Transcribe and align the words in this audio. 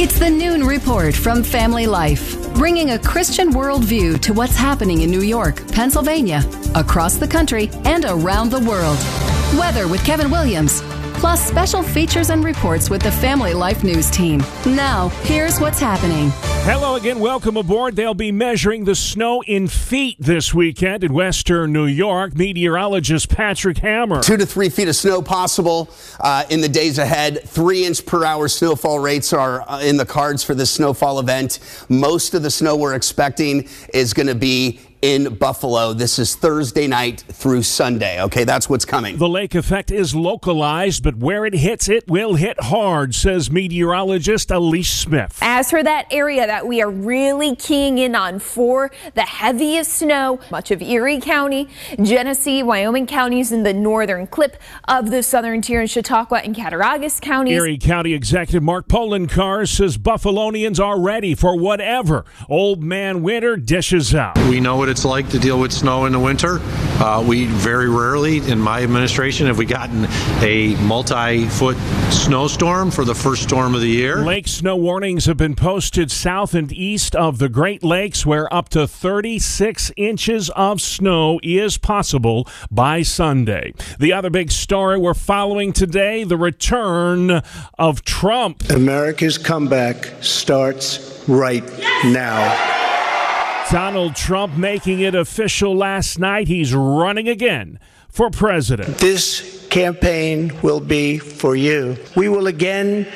It's 0.00 0.16
the 0.16 0.30
Noon 0.30 0.62
Report 0.62 1.12
from 1.12 1.42
Family 1.42 1.88
Life, 1.88 2.54
bringing 2.54 2.90
a 2.90 2.98
Christian 3.00 3.50
worldview 3.50 4.20
to 4.20 4.32
what's 4.32 4.54
happening 4.54 5.00
in 5.00 5.10
New 5.10 5.22
York, 5.22 5.66
Pennsylvania, 5.72 6.48
across 6.76 7.16
the 7.16 7.26
country, 7.26 7.68
and 7.84 8.04
around 8.04 8.50
the 8.50 8.60
world. 8.60 8.96
Weather 9.58 9.88
with 9.88 10.04
Kevin 10.04 10.30
Williams, 10.30 10.82
plus 11.14 11.44
special 11.44 11.82
features 11.82 12.30
and 12.30 12.44
reports 12.44 12.90
with 12.90 13.02
the 13.02 13.10
Family 13.10 13.54
Life 13.54 13.82
News 13.82 14.08
team. 14.08 14.38
Now, 14.64 15.08
here's 15.24 15.58
what's 15.58 15.80
happening. 15.80 16.30
Hello 16.70 16.96
again. 16.96 17.18
Welcome 17.18 17.56
aboard. 17.56 17.96
They'll 17.96 18.12
be 18.12 18.30
measuring 18.30 18.84
the 18.84 18.94
snow 18.94 19.42
in 19.46 19.68
feet 19.68 20.18
this 20.20 20.52
weekend 20.52 21.02
in 21.02 21.14
western 21.14 21.72
New 21.72 21.86
York. 21.86 22.36
Meteorologist 22.36 23.30
Patrick 23.30 23.78
Hammer. 23.78 24.22
Two 24.22 24.36
to 24.36 24.44
three 24.44 24.68
feet 24.68 24.86
of 24.86 24.94
snow 24.94 25.22
possible 25.22 25.88
uh, 26.20 26.44
in 26.50 26.60
the 26.60 26.68
days 26.68 26.98
ahead. 26.98 27.40
Three 27.42 27.86
inch 27.86 28.04
per 28.04 28.22
hour 28.22 28.48
snowfall 28.48 28.98
rates 28.98 29.32
are 29.32 29.62
uh, 29.62 29.80
in 29.80 29.96
the 29.96 30.04
cards 30.04 30.44
for 30.44 30.54
this 30.54 30.70
snowfall 30.70 31.20
event. 31.20 31.60
Most 31.88 32.34
of 32.34 32.42
the 32.42 32.50
snow 32.50 32.76
we're 32.76 32.94
expecting 32.94 33.66
is 33.94 34.12
going 34.12 34.26
to 34.26 34.34
be 34.34 34.78
in 35.02 35.34
Buffalo. 35.34 35.92
This 35.92 36.18
is 36.18 36.34
Thursday 36.34 36.86
night 36.86 37.20
through 37.28 37.62
Sunday. 37.62 38.20
Okay, 38.22 38.44
that's 38.44 38.68
what's 38.68 38.84
coming. 38.84 39.16
The 39.16 39.28
lake 39.28 39.54
effect 39.54 39.90
is 39.90 40.14
localized, 40.14 41.02
but 41.02 41.16
where 41.16 41.46
it 41.46 41.54
hits, 41.54 41.88
it 41.88 42.08
will 42.08 42.34
hit 42.34 42.60
hard, 42.60 43.14
says 43.14 43.50
meteorologist 43.50 44.50
Elise 44.50 44.90
Smith. 44.90 45.38
As 45.40 45.70
for 45.70 45.82
that 45.82 46.06
area 46.10 46.46
that 46.46 46.66
we 46.66 46.82
are 46.82 46.90
really 46.90 47.54
keying 47.54 47.98
in 47.98 48.14
on 48.14 48.38
for 48.38 48.90
the 49.14 49.22
heaviest 49.22 49.92
snow, 49.92 50.40
much 50.50 50.70
of 50.70 50.82
Erie 50.82 51.20
County, 51.20 51.68
Genesee, 52.02 52.62
Wyoming 52.62 53.06
counties 53.06 53.52
in 53.52 53.62
the 53.62 53.74
northern 53.74 54.26
clip 54.26 54.56
of 54.88 55.10
the 55.10 55.22
southern 55.22 55.62
tier 55.62 55.80
in 55.80 55.86
Chautauqua 55.86 56.38
and 56.38 56.54
Cattaraugus 56.54 57.20
counties. 57.20 57.54
Erie 57.54 57.78
County 57.78 58.14
Executive 58.14 58.62
Mark 58.62 58.88
Poloncarz 58.88 59.68
says 59.68 59.96
Buffalonians 59.96 60.82
are 60.84 61.00
ready 61.00 61.34
for 61.34 61.56
whatever 61.56 62.24
old 62.48 62.82
man 62.82 63.22
winter 63.22 63.56
dishes 63.56 64.14
out. 64.14 64.36
We 64.48 64.60
know 64.60 64.87
what 64.88 64.92
it's 64.92 65.04
like 65.04 65.28
to 65.28 65.38
deal 65.38 65.60
with 65.60 65.70
snow 65.70 66.06
in 66.06 66.12
the 66.12 66.18
winter. 66.18 66.60
Uh, 66.98 67.22
we 67.22 67.44
very 67.44 67.90
rarely, 67.90 68.38
in 68.50 68.58
my 68.58 68.82
administration, 68.82 69.46
have 69.46 69.58
we 69.58 69.66
gotten 69.66 70.06
a 70.42 70.76
multi-foot 70.76 71.76
snowstorm 72.10 72.90
for 72.90 73.04
the 73.04 73.14
first 73.14 73.42
storm 73.42 73.74
of 73.74 73.82
the 73.82 73.86
year. 73.86 74.24
Lake 74.24 74.48
snow 74.48 74.76
warnings 74.76 75.26
have 75.26 75.36
been 75.36 75.54
posted 75.54 76.10
south 76.10 76.54
and 76.54 76.72
east 76.72 77.14
of 77.14 77.36
the 77.36 77.50
Great 77.50 77.84
Lakes, 77.84 78.24
where 78.24 78.52
up 78.52 78.70
to 78.70 78.88
36 78.88 79.92
inches 79.98 80.48
of 80.56 80.80
snow 80.80 81.38
is 81.42 81.76
possible 81.76 82.48
by 82.70 83.02
Sunday. 83.02 83.74
The 83.98 84.14
other 84.14 84.30
big 84.30 84.50
story 84.50 84.96
we're 84.96 85.12
following 85.12 85.74
today: 85.74 86.24
the 86.24 86.38
return 86.38 87.42
of 87.78 88.04
Trump. 88.06 88.70
America's 88.70 89.36
comeback 89.36 90.10
starts 90.22 91.22
right 91.28 91.68
now. 92.06 92.77
Donald 93.70 94.16
Trump 94.16 94.56
making 94.56 95.00
it 95.00 95.14
official 95.14 95.76
last 95.76 96.18
night. 96.18 96.48
He's 96.48 96.74
running 96.74 97.28
again 97.28 97.78
for 98.08 98.30
president. 98.30 98.96
This 98.96 99.66
campaign 99.68 100.58
will 100.62 100.80
be 100.80 101.18
for 101.18 101.54
you. 101.54 101.96
We 102.16 102.30
will 102.30 102.46
again 102.46 103.06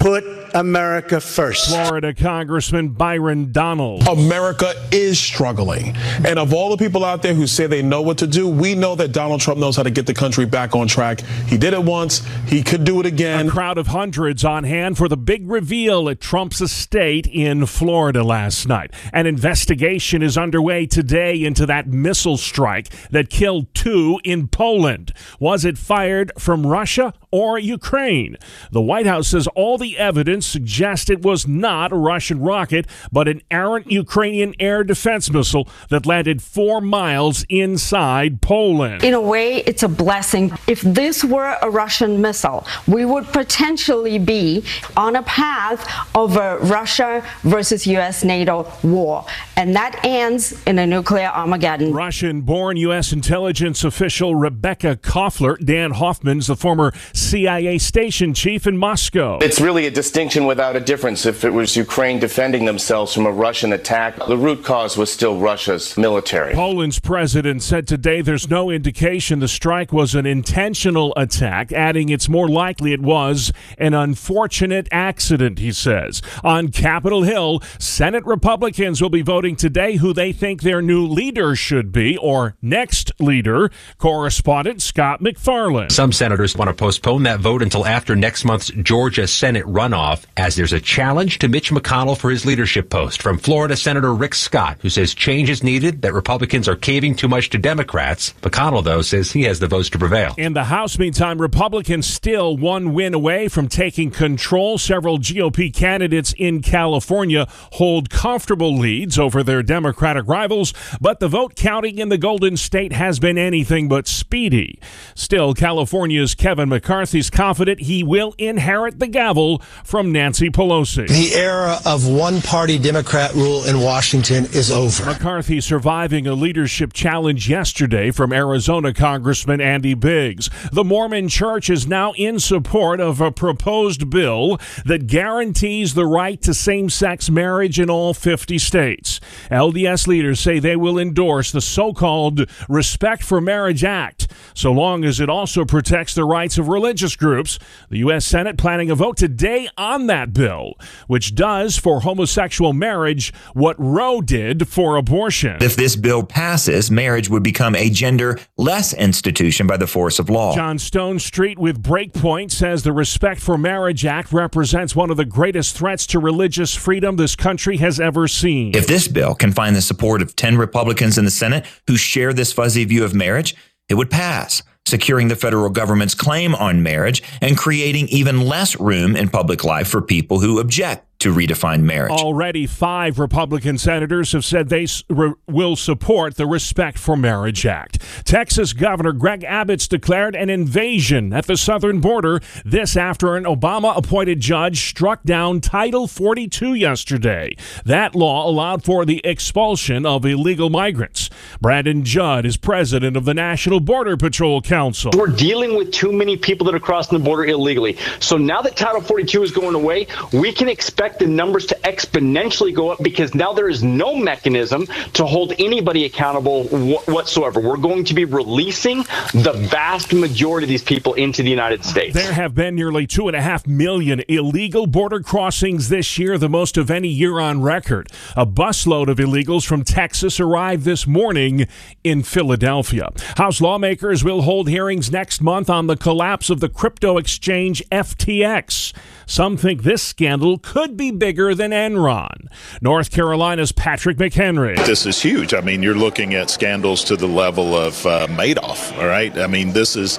put 0.00 0.24
America 0.54 1.20
first. 1.20 1.68
Florida 1.68 2.14
Congressman 2.14 2.88
Byron 2.90 3.52
Donalds. 3.52 4.06
America 4.06 4.72
is 4.90 5.18
struggling. 5.18 5.94
And 6.24 6.38
of 6.38 6.52
all 6.52 6.70
the 6.70 6.76
people 6.76 7.04
out 7.04 7.22
there 7.22 7.34
who 7.34 7.46
say 7.46 7.66
they 7.66 7.82
know 7.82 8.02
what 8.02 8.18
to 8.18 8.26
do, 8.26 8.48
we 8.48 8.74
know 8.74 8.94
that 8.96 9.12
Donald 9.12 9.40
Trump 9.40 9.60
knows 9.60 9.76
how 9.76 9.82
to 9.82 9.90
get 9.90 10.06
the 10.06 10.14
country 10.14 10.46
back 10.46 10.74
on 10.74 10.88
track. 10.88 11.20
He 11.46 11.58
did 11.58 11.74
it 11.74 11.82
once, 11.82 12.26
he 12.46 12.62
could 12.62 12.84
do 12.84 13.00
it 13.00 13.06
again. 13.06 13.48
A 13.48 13.50
crowd 13.50 13.78
of 13.78 13.88
hundreds 13.88 14.44
on 14.44 14.64
hand 14.64 14.96
for 14.96 15.08
the 15.08 15.16
big 15.16 15.48
reveal 15.50 16.08
at 16.08 16.20
Trump's 16.20 16.60
estate 16.60 17.26
in 17.26 17.66
Florida 17.66 18.22
last 18.22 18.66
night. 18.66 18.92
An 19.12 19.26
investigation 19.26 20.22
is 20.22 20.38
underway 20.38 20.86
today 20.86 21.44
into 21.44 21.66
that 21.66 21.86
missile 21.88 22.36
strike 22.36 22.88
that 23.10 23.30
killed 23.30 23.72
two 23.74 24.20
in 24.24 24.48
Poland. 24.48 25.12
Was 25.38 25.64
it 25.64 25.78
fired 25.78 26.32
from 26.38 26.66
Russia 26.66 27.12
or 27.30 27.58
Ukraine? 27.58 28.36
The 28.70 28.80
White 28.80 29.06
House 29.06 29.28
says 29.28 29.46
all 29.48 29.78
the 29.78 29.98
evidence 29.98 30.39
suggests 30.42 31.10
it 31.10 31.22
was 31.22 31.46
not 31.46 31.92
a 31.92 31.96
Russian 31.96 32.40
rocket, 32.40 32.86
but 33.12 33.28
an 33.28 33.42
errant 33.50 33.90
Ukrainian 33.90 34.54
air 34.60 34.84
defense 34.84 35.30
missile 35.30 35.68
that 35.88 36.06
landed 36.06 36.42
four 36.42 36.80
miles 36.80 37.44
inside 37.48 38.40
Poland. 38.40 39.02
In 39.04 39.14
a 39.14 39.20
way, 39.20 39.58
it's 39.66 39.82
a 39.82 39.88
blessing. 39.88 40.52
If 40.66 40.80
this 40.82 41.24
were 41.24 41.56
a 41.62 41.70
Russian 41.70 42.20
missile, 42.20 42.66
we 42.86 43.04
would 43.04 43.26
potentially 43.26 44.18
be 44.18 44.64
on 44.96 45.16
a 45.16 45.22
path 45.22 45.80
of 46.14 46.36
a 46.36 46.58
Russia 46.58 47.24
versus 47.42 47.86
U.S. 47.86 48.24
NATO 48.24 48.70
war. 48.82 49.24
And 49.56 49.74
that 49.76 50.00
ends 50.04 50.62
in 50.66 50.78
a 50.78 50.86
nuclear 50.86 51.28
Armageddon. 51.28 51.92
Russian 51.92 52.42
born 52.42 52.76
U.S. 52.76 53.12
intelligence 53.12 53.84
official 53.84 54.34
Rebecca 54.34 54.96
Koffler, 54.96 55.62
Dan 55.64 55.92
Hoffman's 55.92 56.46
the 56.46 56.56
former 56.56 56.92
CIA 57.12 57.78
station 57.78 58.34
chief 58.34 58.66
in 58.66 58.76
Moscow. 58.76 59.38
It's 59.40 59.60
really 59.60 59.86
a 59.86 59.90
distinction 59.90 60.29
without 60.38 60.76
a 60.76 60.80
difference. 60.80 61.26
If 61.26 61.44
it 61.44 61.50
was 61.50 61.76
Ukraine 61.76 62.20
defending 62.20 62.64
themselves 62.64 63.12
from 63.12 63.26
a 63.26 63.32
Russian 63.32 63.72
attack, 63.72 64.16
the 64.26 64.36
root 64.36 64.64
cause 64.64 64.96
was 64.96 65.12
still 65.12 65.38
Russia's 65.38 65.96
military. 65.96 66.54
Poland's 66.54 67.00
president 67.00 67.62
said 67.62 67.88
today 67.88 68.22
there's 68.22 68.48
no 68.48 68.70
indication 68.70 69.40
the 69.40 69.48
strike 69.48 69.92
was 69.92 70.14
an 70.14 70.26
intentional 70.26 71.12
attack, 71.16 71.72
adding 71.72 72.10
it's 72.10 72.28
more 72.28 72.48
likely 72.48 72.92
it 72.92 73.00
was 73.00 73.52
an 73.76 73.92
unfortunate 73.92 74.88
accident, 74.92 75.58
he 75.58 75.72
says. 75.72 76.22
On 76.44 76.68
Capitol 76.68 77.24
Hill, 77.24 77.60
Senate 77.78 78.24
Republicans 78.24 79.02
will 79.02 79.10
be 79.10 79.22
voting 79.22 79.56
today 79.56 79.96
who 79.96 80.12
they 80.12 80.32
think 80.32 80.62
their 80.62 80.80
new 80.80 81.06
leader 81.06 81.56
should 81.56 81.90
be, 81.90 82.16
or 82.16 82.54
next 82.62 83.10
leader. 83.18 83.70
Correspondent 83.98 84.80
Scott 84.80 85.20
McFarland. 85.20 85.90
Some 85.90 86.12
senators 86.12 86.56
want 86.56 86.68
to 86.68 86.74
postpone 86.74 87.24
that 87.24 87.40
vote 87.40 87.62
until 87.62 87.84
after 87.84 88.14
next 88.14 88.44
month's 88.44 88.68
Georgia 88.68 89.26
Senate 89.26 89.64
runoff, 89.66 90.19
as 90.36 90.56
there's 90.56 90.72
a 90.72 90.80
challenge 90.80 91.38
to 91.38 91.48
Mitch 91.48 91.70
McConnell 91.70 92.16
for 92.16 92.30
his 92.30 92.46
leadership 92.46 92.90
post 92.90 93.20
from 93.22 93.38
Florida 93.38 93.76
Senator 93.76 94.14
Rick 94.14 94.34
Scott, 94.34 94.78
who 94.80 94.88
says 94.88 95.14
change 95.14 95.50
is 95.50 95.62
needed, 95.62 96.02
that 96.02 96.14
Republicans 96.14 96.68
are 96.68 96.76
caving 96.76 97.14
too 97.14 97.28
much 97.28 97.50
to 97.50 97.58
Democrats. 97.58 98.34
McConnell, 98.42 98.84
though, 98.84 99.02
says 99.02 99.32
he 99.32 99.42
has 99.42 99.60
the 99.60 99.68
votes 99.68 99.90
to 99.90 99.98
prevail. 99.98 100.34
In 100.38 100.52
the 100.52 100.64
House, 100.64 100.98
meantime, 100.98 101.40
Republicans 101.40 102.06
still 102.06 102.56
one 102.56 102.92
win 102.92 103.14
away 103.14 103.48
from 103.48 103.68
taking 103.68 104.10
control. 104.10 104.78
Several 104.78 105.18
GOP 105.18 105.74
candidates 105.74 106.34
in 106.36 106.62
California 106.62 107.46
hold 107.72 108.10
comfortable 108.10 108.76
leads 108.76 109.18
over 109.18 109.42
their 109.42 109.62
Democratic 109.62 110.26
rivals, 110.26 110.72
but 111.00 111.20
the 111.20 111.28
vote 111.28 111.54
counting 111.54 111.98
in 111.98 112.08
the 112.08 112.18
Golden 112.18 112.56
State 112.56 112.92
has 112.92 113.18
been 113.18 113.38
anything 113.38 113.88
but 113.88 114.06
speedy. 114.06 114.78
Still, 115.14 115.54
California's 115.54 116.34
Kevin 116.34 116.68
McCarthy's 116.68 117.30
confident 117.30 117.80
he 117.80 118.02
will 118.02 118.34
inherit 118.38 118.98
the 118.98 119.06
gavel 119.06 119.60
from 119.84 120.09
Nancy 120.12 120.50
Pelosi. 120.50 121.08
The 121.08 121.34
era 121.34 121.78
of 121.84 122.06
one 122.06 122.40
party 122.42 122.78
Democrat 122.78 123.32
rule 123.34 123.64
in 123.64 123.80
Washington 123.80 124.44
is 124.46 124.70
over. 124.70 125.04
McCarthy 125.04 125.60
surviving 125.60 126.26
a 126.26 126.34
leadership 126.34 126.92
challenge 126.92 127.48
yesterday 127.48 128.10
from 128.10 128.32
Arizona 128.32 128.92
Congressman 128.92 129.60
Andy 129.60 129.94
Biggs. 129.94 130.50
The 130.72 130.84
Mormon 130.84 131.28
Church 131.28 131.70
is 131.70 131.86
now 131.86 132.12
in 132.12 132.38
support 132.38 133.00
of 133.00 133.20
a 133.20 133.32
proposed 133.32 134.10
bill 134.10 134.58
that 134.84 135.06
guarantees 135.06 135.94
the 135.94 136.06
right 136.06 136.40
to 136.42 136.54
same 136.54 136.90
sex 136.90 137.30
marriage 137.30 137.78
in 137.78 137.90
all 137.90 138.14
50 138.14 138.58
states. 138.58 139.20
LDS 139.50 140.06
leaders 140.06 140.40
say 140.40 140.58
they 140.58 140.76
will 140.76 140.98
endorse 140.98 141.52
the 141.52 141.60
so 141.60 141.92
called 141.92 142.48
Respect 142.68 143.22
for 143.22 143.40
Marriage 143.40 143.84
Act, 143.84 144.28
so 144.54 144.72
long 144.72 145.04
as 145.04 145.20
it 145.20 145.28
also 145.28 145.64
protects 145.64 146.14
the 146.14 146.24
rights 146.24 146.58
of 146.58 146.68
religious 146.68 147.16
groups. 147.16 147.58
The 147.88 147.98
U.S. 147.98 148.26
Senate 148.26 148.56
planning 148.56 148.90
a 148.90 148.94
vote 148.94 149.16
today 149.16 149.68
on 149.76 149.99
that 150.06 150.32
bill, 150.32 150.74
which 151.06 151.34
does 151.34 151.76
for 151.76 152.00
homosexual 152.00 152.72
marriage 152.72 153.32
what 153.54 153.76
Roe 153.78 154.20
did 154.20 154.68
for 154.68 154.96
abortion. 154.96 155.58
If 155.60 155.76
this 155.76 155.96
bill 155.96 156.22
passes, 156.22 156.90
marriage 156.90 157.28
would 157.28 157.42
become 157.42 157.74
a 157.74 157.90
gender 157.90 158.38
less 158.56 158.92
institution 158.92 159.66
by 159.66 159.76
the 159.76 159.86
force 159.86 160.18
of 160.18 160.30
law. 160.30 160.54
John 160.54 160.78
Stonestreet 160.78 161.58
with 161.58 161.82
Breakpoint 161.82 162.50
says 162.50 162.82
the 162.82 162.92
Respect 162.92 163.40
for 163.40 163.56
Marriage 163.56 164.04
Act 164.04 164.32
represents 164.32 164.94
one 164.96 165.10
of 165.10 165.16
the 165.16 165.24
greatest 165.24 165.76
threats 165.76 166.06
to 166.08 166.18
religious 166.18 166.74
freedom 166.74 167.16
this 167.16 167.36
country 167.36 167.78
has 167.78 168.00
ever 168.00 168.28
seen. 168.28 168.74
If 168.74 168.86
this 168.86 169.08
bill 169.08 169.34
can 169.34 169.52
find 169.52 169.74
the 169.74 169.82
support 169.82 170.22
of 170.22 170.36
10 170.36 170.56
Republicans 170.56 171.18
in 171.18 171.24
the 171.24 171.30
Senate 171.30 171.66
who 171.86 171.96
share 171.96 172.32
this 172.32 172.52
fuzzy 172.52 172.84
view 172.84 173.04
of 173.04 173.14
marriage, 173.14 173.54
it 173.88 173.94
would 173.94 174.10
pass, 174.10 174.62
securing 174.90 175.28
the 175.28 175.36
federal 175.36 175.70
government's 175.70 176.14
claim 176.14 176.54
on 176.54 176.82
marriage 176.82 177.22
and 177.40 177.56
creating 177.56 178.08
even 178.08 178.40
less 178.40 178.78
room 178.78 179.16
in 179.16 179.28
public 179.28 179.64
life 179.64 179.88
for 179.88 180.02
people 180.02 180.40
who 180.40 180.58
object 180.58 181.06
to 181.20 181.34
redefine 181.34 181.82
marriage. 181.82 182.10
Already, 182.10 182.66
five 182.66 183.18
Republican 183.18 183.76
senators 183.76 184.32
have 184.32 184.44
said 184.44 184.70
they 184.70 184.86
re- 185.10 185.34
will 185.46 185.76
support 185.76 186.36
the 186.36 186.46
Respect 186.46 186.98
for 186.98 187.14
Marriage 187.14 187.66
Act. 187.66 188.00
Texas 188.24 188.72
Governor 188.72 189.12
Greg 189.12 189.44
Abbott's 189.44 189.86
declared 189.86 190.34
an 190.34 190.48
invasion 190.48 191.34
at 191.34 191.46
the 191.46 191.58
southern 191.58 192.00
border. 192.00 192.40
This 192.64 192.96
after 192.96 193.36
an 193.36 193.44
Obama 193.44 193.96
appointed 193.96 194.40
judge 194.40 194.88
struck 194.88 195.22
down 195.24 195.60
Title 195.60 196.06
42 196.06 196.74
yesterday. 196.74 197.54
That 197.84 198.14
law 198.14 198.48
allowed 198.48 198.82
for 198.82 199.04
the 199.04 199.20
expulsion 199.22 200.06
of 200.06 200.24
illegal 200.24 200.70
migrants. 200.70 201.28
Brandon 201.60 202.02
Judd 202.02 202.46
is 202.46 202.56
president 202.56 203.14
of 203.16 203.26
the 203.26 203.34
National 203.34 203.80
Border 203.80 204.16
Patrol 204.16 204.62
Council. 204.62 205.10
We're 205.14 205.26
dealing 205.26 205.76
with 205.76 205.92
too 205.92 206.12
many 206.12 206.38
people 206.38 206.64
that 206.64 206.74
are 206.74 206.80
crossing 206.80 207.18
the 207.18 207.24
border 207.24 207.44
illegally. 207.44 207.98
So 208.20 208.38
now 208.38 208.62
that 208.62 208.74
Title 208.74 209.02
42 209.02 209.42
is 209.42 209.50
going 209.50 209.74
away, 209.74 210.06
we 210.32 210.50
can 210.50 210.68
expect 210.68 211.09
the 211.18 211.26
numbers 211.26 211.66
to 211.66 211.74
exponentially 211.84 212.74
go 212.74 212.90
up 212.90 213.02
because 213.02 213.34
now 213.34 213.52
there 213.52 213.68
is 213.68 213.82
no 213.82 214.14
mechanism 214.14 214.86
to 215.14 215.26
hold 215.26 215.54
anybody 215.58 216.04
accountable 216.04 216.64
whatsoever. 216.64 217.60
We're 217.60 217.76
going 217.76 218.04
to 218.04 218.14
be 218.14 218.24
releasing 218.24 218.98
the 219.34 219.52
vast 219.70 220.12
majority 220.12 220.64
of 220.64 220.68
these 220.68 220.82
people 220.82 221.14
into 221.14 221.42
the 221.42 221.50
United 221.50 221.84
States. 221.84 222.14
There 222.14 222.32
have 222.32 222.54
been 222.54 222.74
nearly 222.74 223.06
two 223.06 223.28
and 223.28 223.36
a 223.36 223.42
half 223.42 223.66
million 223.66 224.22
illegal 224.28 224.86
border 224.86 225.20
crossings 225.20 225.88
this 225.88 226.18
year, 226.18 226.38
the 226.38 226.48
most 226.48 226.76
of 226.76 226.90
any 226.90 227.08
year 227.08 227.40
on 227.40 227.62
record. 227.62 228.10
A 228.36 228.46
busload 228.46 229.08
of 229.08 229.18
illegals 229.18 229.66
from 229.66 229.84
Texas 229.84 230.40
arrived 230.40 230.84
this 230.84 231.06
morning 231.06 231.66
in 232.04 232.22
Philadelphia. 232.22 233.10
House 233.36 233.60
lawmakers 233.60 234.24
will 234.24 234.42
hold 234.42 234.68
hearings 234.68 235.10
next 235.10 235.40
month 235.40 235.68
on 235.70 235.86
the 235.86 235.96
collapse 235.96 236.50
of 236.50 236.60
the 236.60 236.68
crypto 236.68 237.18
exchange 237.18 237.82
FTX. 237.90 238.92
Some 239.26 239.56
think 239.56 239.84
this 239.84 240.02
scandal 240.02 240.58
could 240.58 240.96
be 241.00 241.10
bigger 241.10 241.54
than 241.54 241.70
Enron. 241.70 242.46
North 242.82 243.10
Carolina's 243.10 243.72
Patrick 243.72 244.18
McHenry. 244.18 244.76
This 244.84 245.06
is 245.06 245.20
huge. 245.20 245.54
I 245.54 245.62
mean, 245.62 245.82
you're 245.82 245.94
looking 245.94 246.34
at 246.34 246.50
scandals 246.50 247.02
to 247.04 247.16
the 247.16 247.26
level 247.26 247.74
of 247.74 248.04
uh, 248.04 248.26
Madoff. 248.26 248.96
All 248.98 249.06
right. 249.06 249.36
I 249.38 249.46
mean, 249.46 249.72
this 249.72 249.96
is 249.96 250.18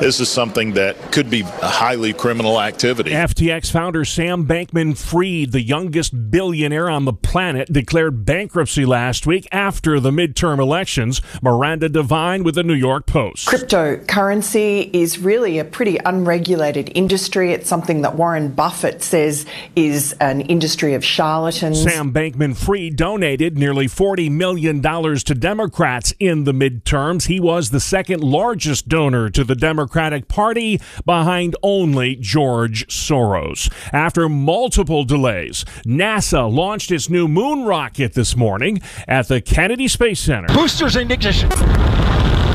this 0.00 0.20
is 0.20 0.30
something 0.30 0.72
that 0.72 1.12
could 1.12 1.28
be 1.28 1.42
highly 1.42 2.14
criminal 2.14 2.62
activity. 2.62 3.10
FTX 3.10 3.70
founder 3.70 4.06
Sam 4.06 4.46
Bankman-Fried, 4.46 5.52
the 5.52 5.60
youngest 5.60 6.30
billionaire 6.30 6.88
on 6.88 7.04
the 7.04 7.12
planet, 7.12 7.70
declared 7.70 8.24
bankruptcy 8.24 8.86
last 8.86 9.26
week 9.26 9.46
after 9.52 10.00
the 10.00 10.10
midterm 10.10 10.58
elections. 10.58 11.20
Miranda 11.42 11.90
Devine 11.90 12.42
with 12.42 12.54
the 12.54 12.62
New 12.62 12.72
York 12.72 13.04
Post. 13.04 13.48
Cryptocurrency 13.48 14.88
is 14.94 15.18
really 15.18 15.58
a 15.58 15.64
pretty 15.64 15.98
unregulated 16.06 16.90
industry. 16.94 17.52
It's 17.52 17.68
something 17.68 18.00
that 18.00 18.14
Warren 18.14 18.48
Buffett 18.48 19.02
says 19.02 19.44
is 19.76 20.16
an 20.22 20.40
industry 20.42 20.94
of 20.94 21.04
charlatans. 21.04 21.82
Sam 21.82 22.12
Bankman 22.12 22.56
Fried 22.56 22.94
donated 22.94 23.58
nearly 23.58 23.88
$40 23.88 24.30
million 24.30 24.80
to 24.80 25.34
Democrats 25.34 26.14
in 26.20 26.44
the 26.44 26.52
midterms. 26.52 27.26
He 27.26 27.40
was 27.40 27.70
the 27.70 27.80
second 27.80 28.22
largest 28.22 28.88
donor 28.88 29.28
to 29.30 29.42
the 29.42 29.56
Democratic 29.56 30.28
Party 30.28 30.80
behind 31.04 31.56
only 31.60 32.14
George 32.14 32.86
Soros. 32.86 33.68
After 33.92 34.28
multiple 34.28 35.02
delays, 35.02 35.64
NASA 35.84 36.50
launched 36.50 36.92
its 36.92 37.10
new 37.10 37.26
moon 37.26 37.64
rocket 37.64 38.14
this 38.14 38.36
morning 38.36 38.80
at 39.08 39.26
the 39.26 39.40
Kennedy 39.40 39.88
Space 39.88 40.20
Center. 40.20 40.54
Boosters 40.54 40.94
in 40.94 41.10
ignition 41.10 41.50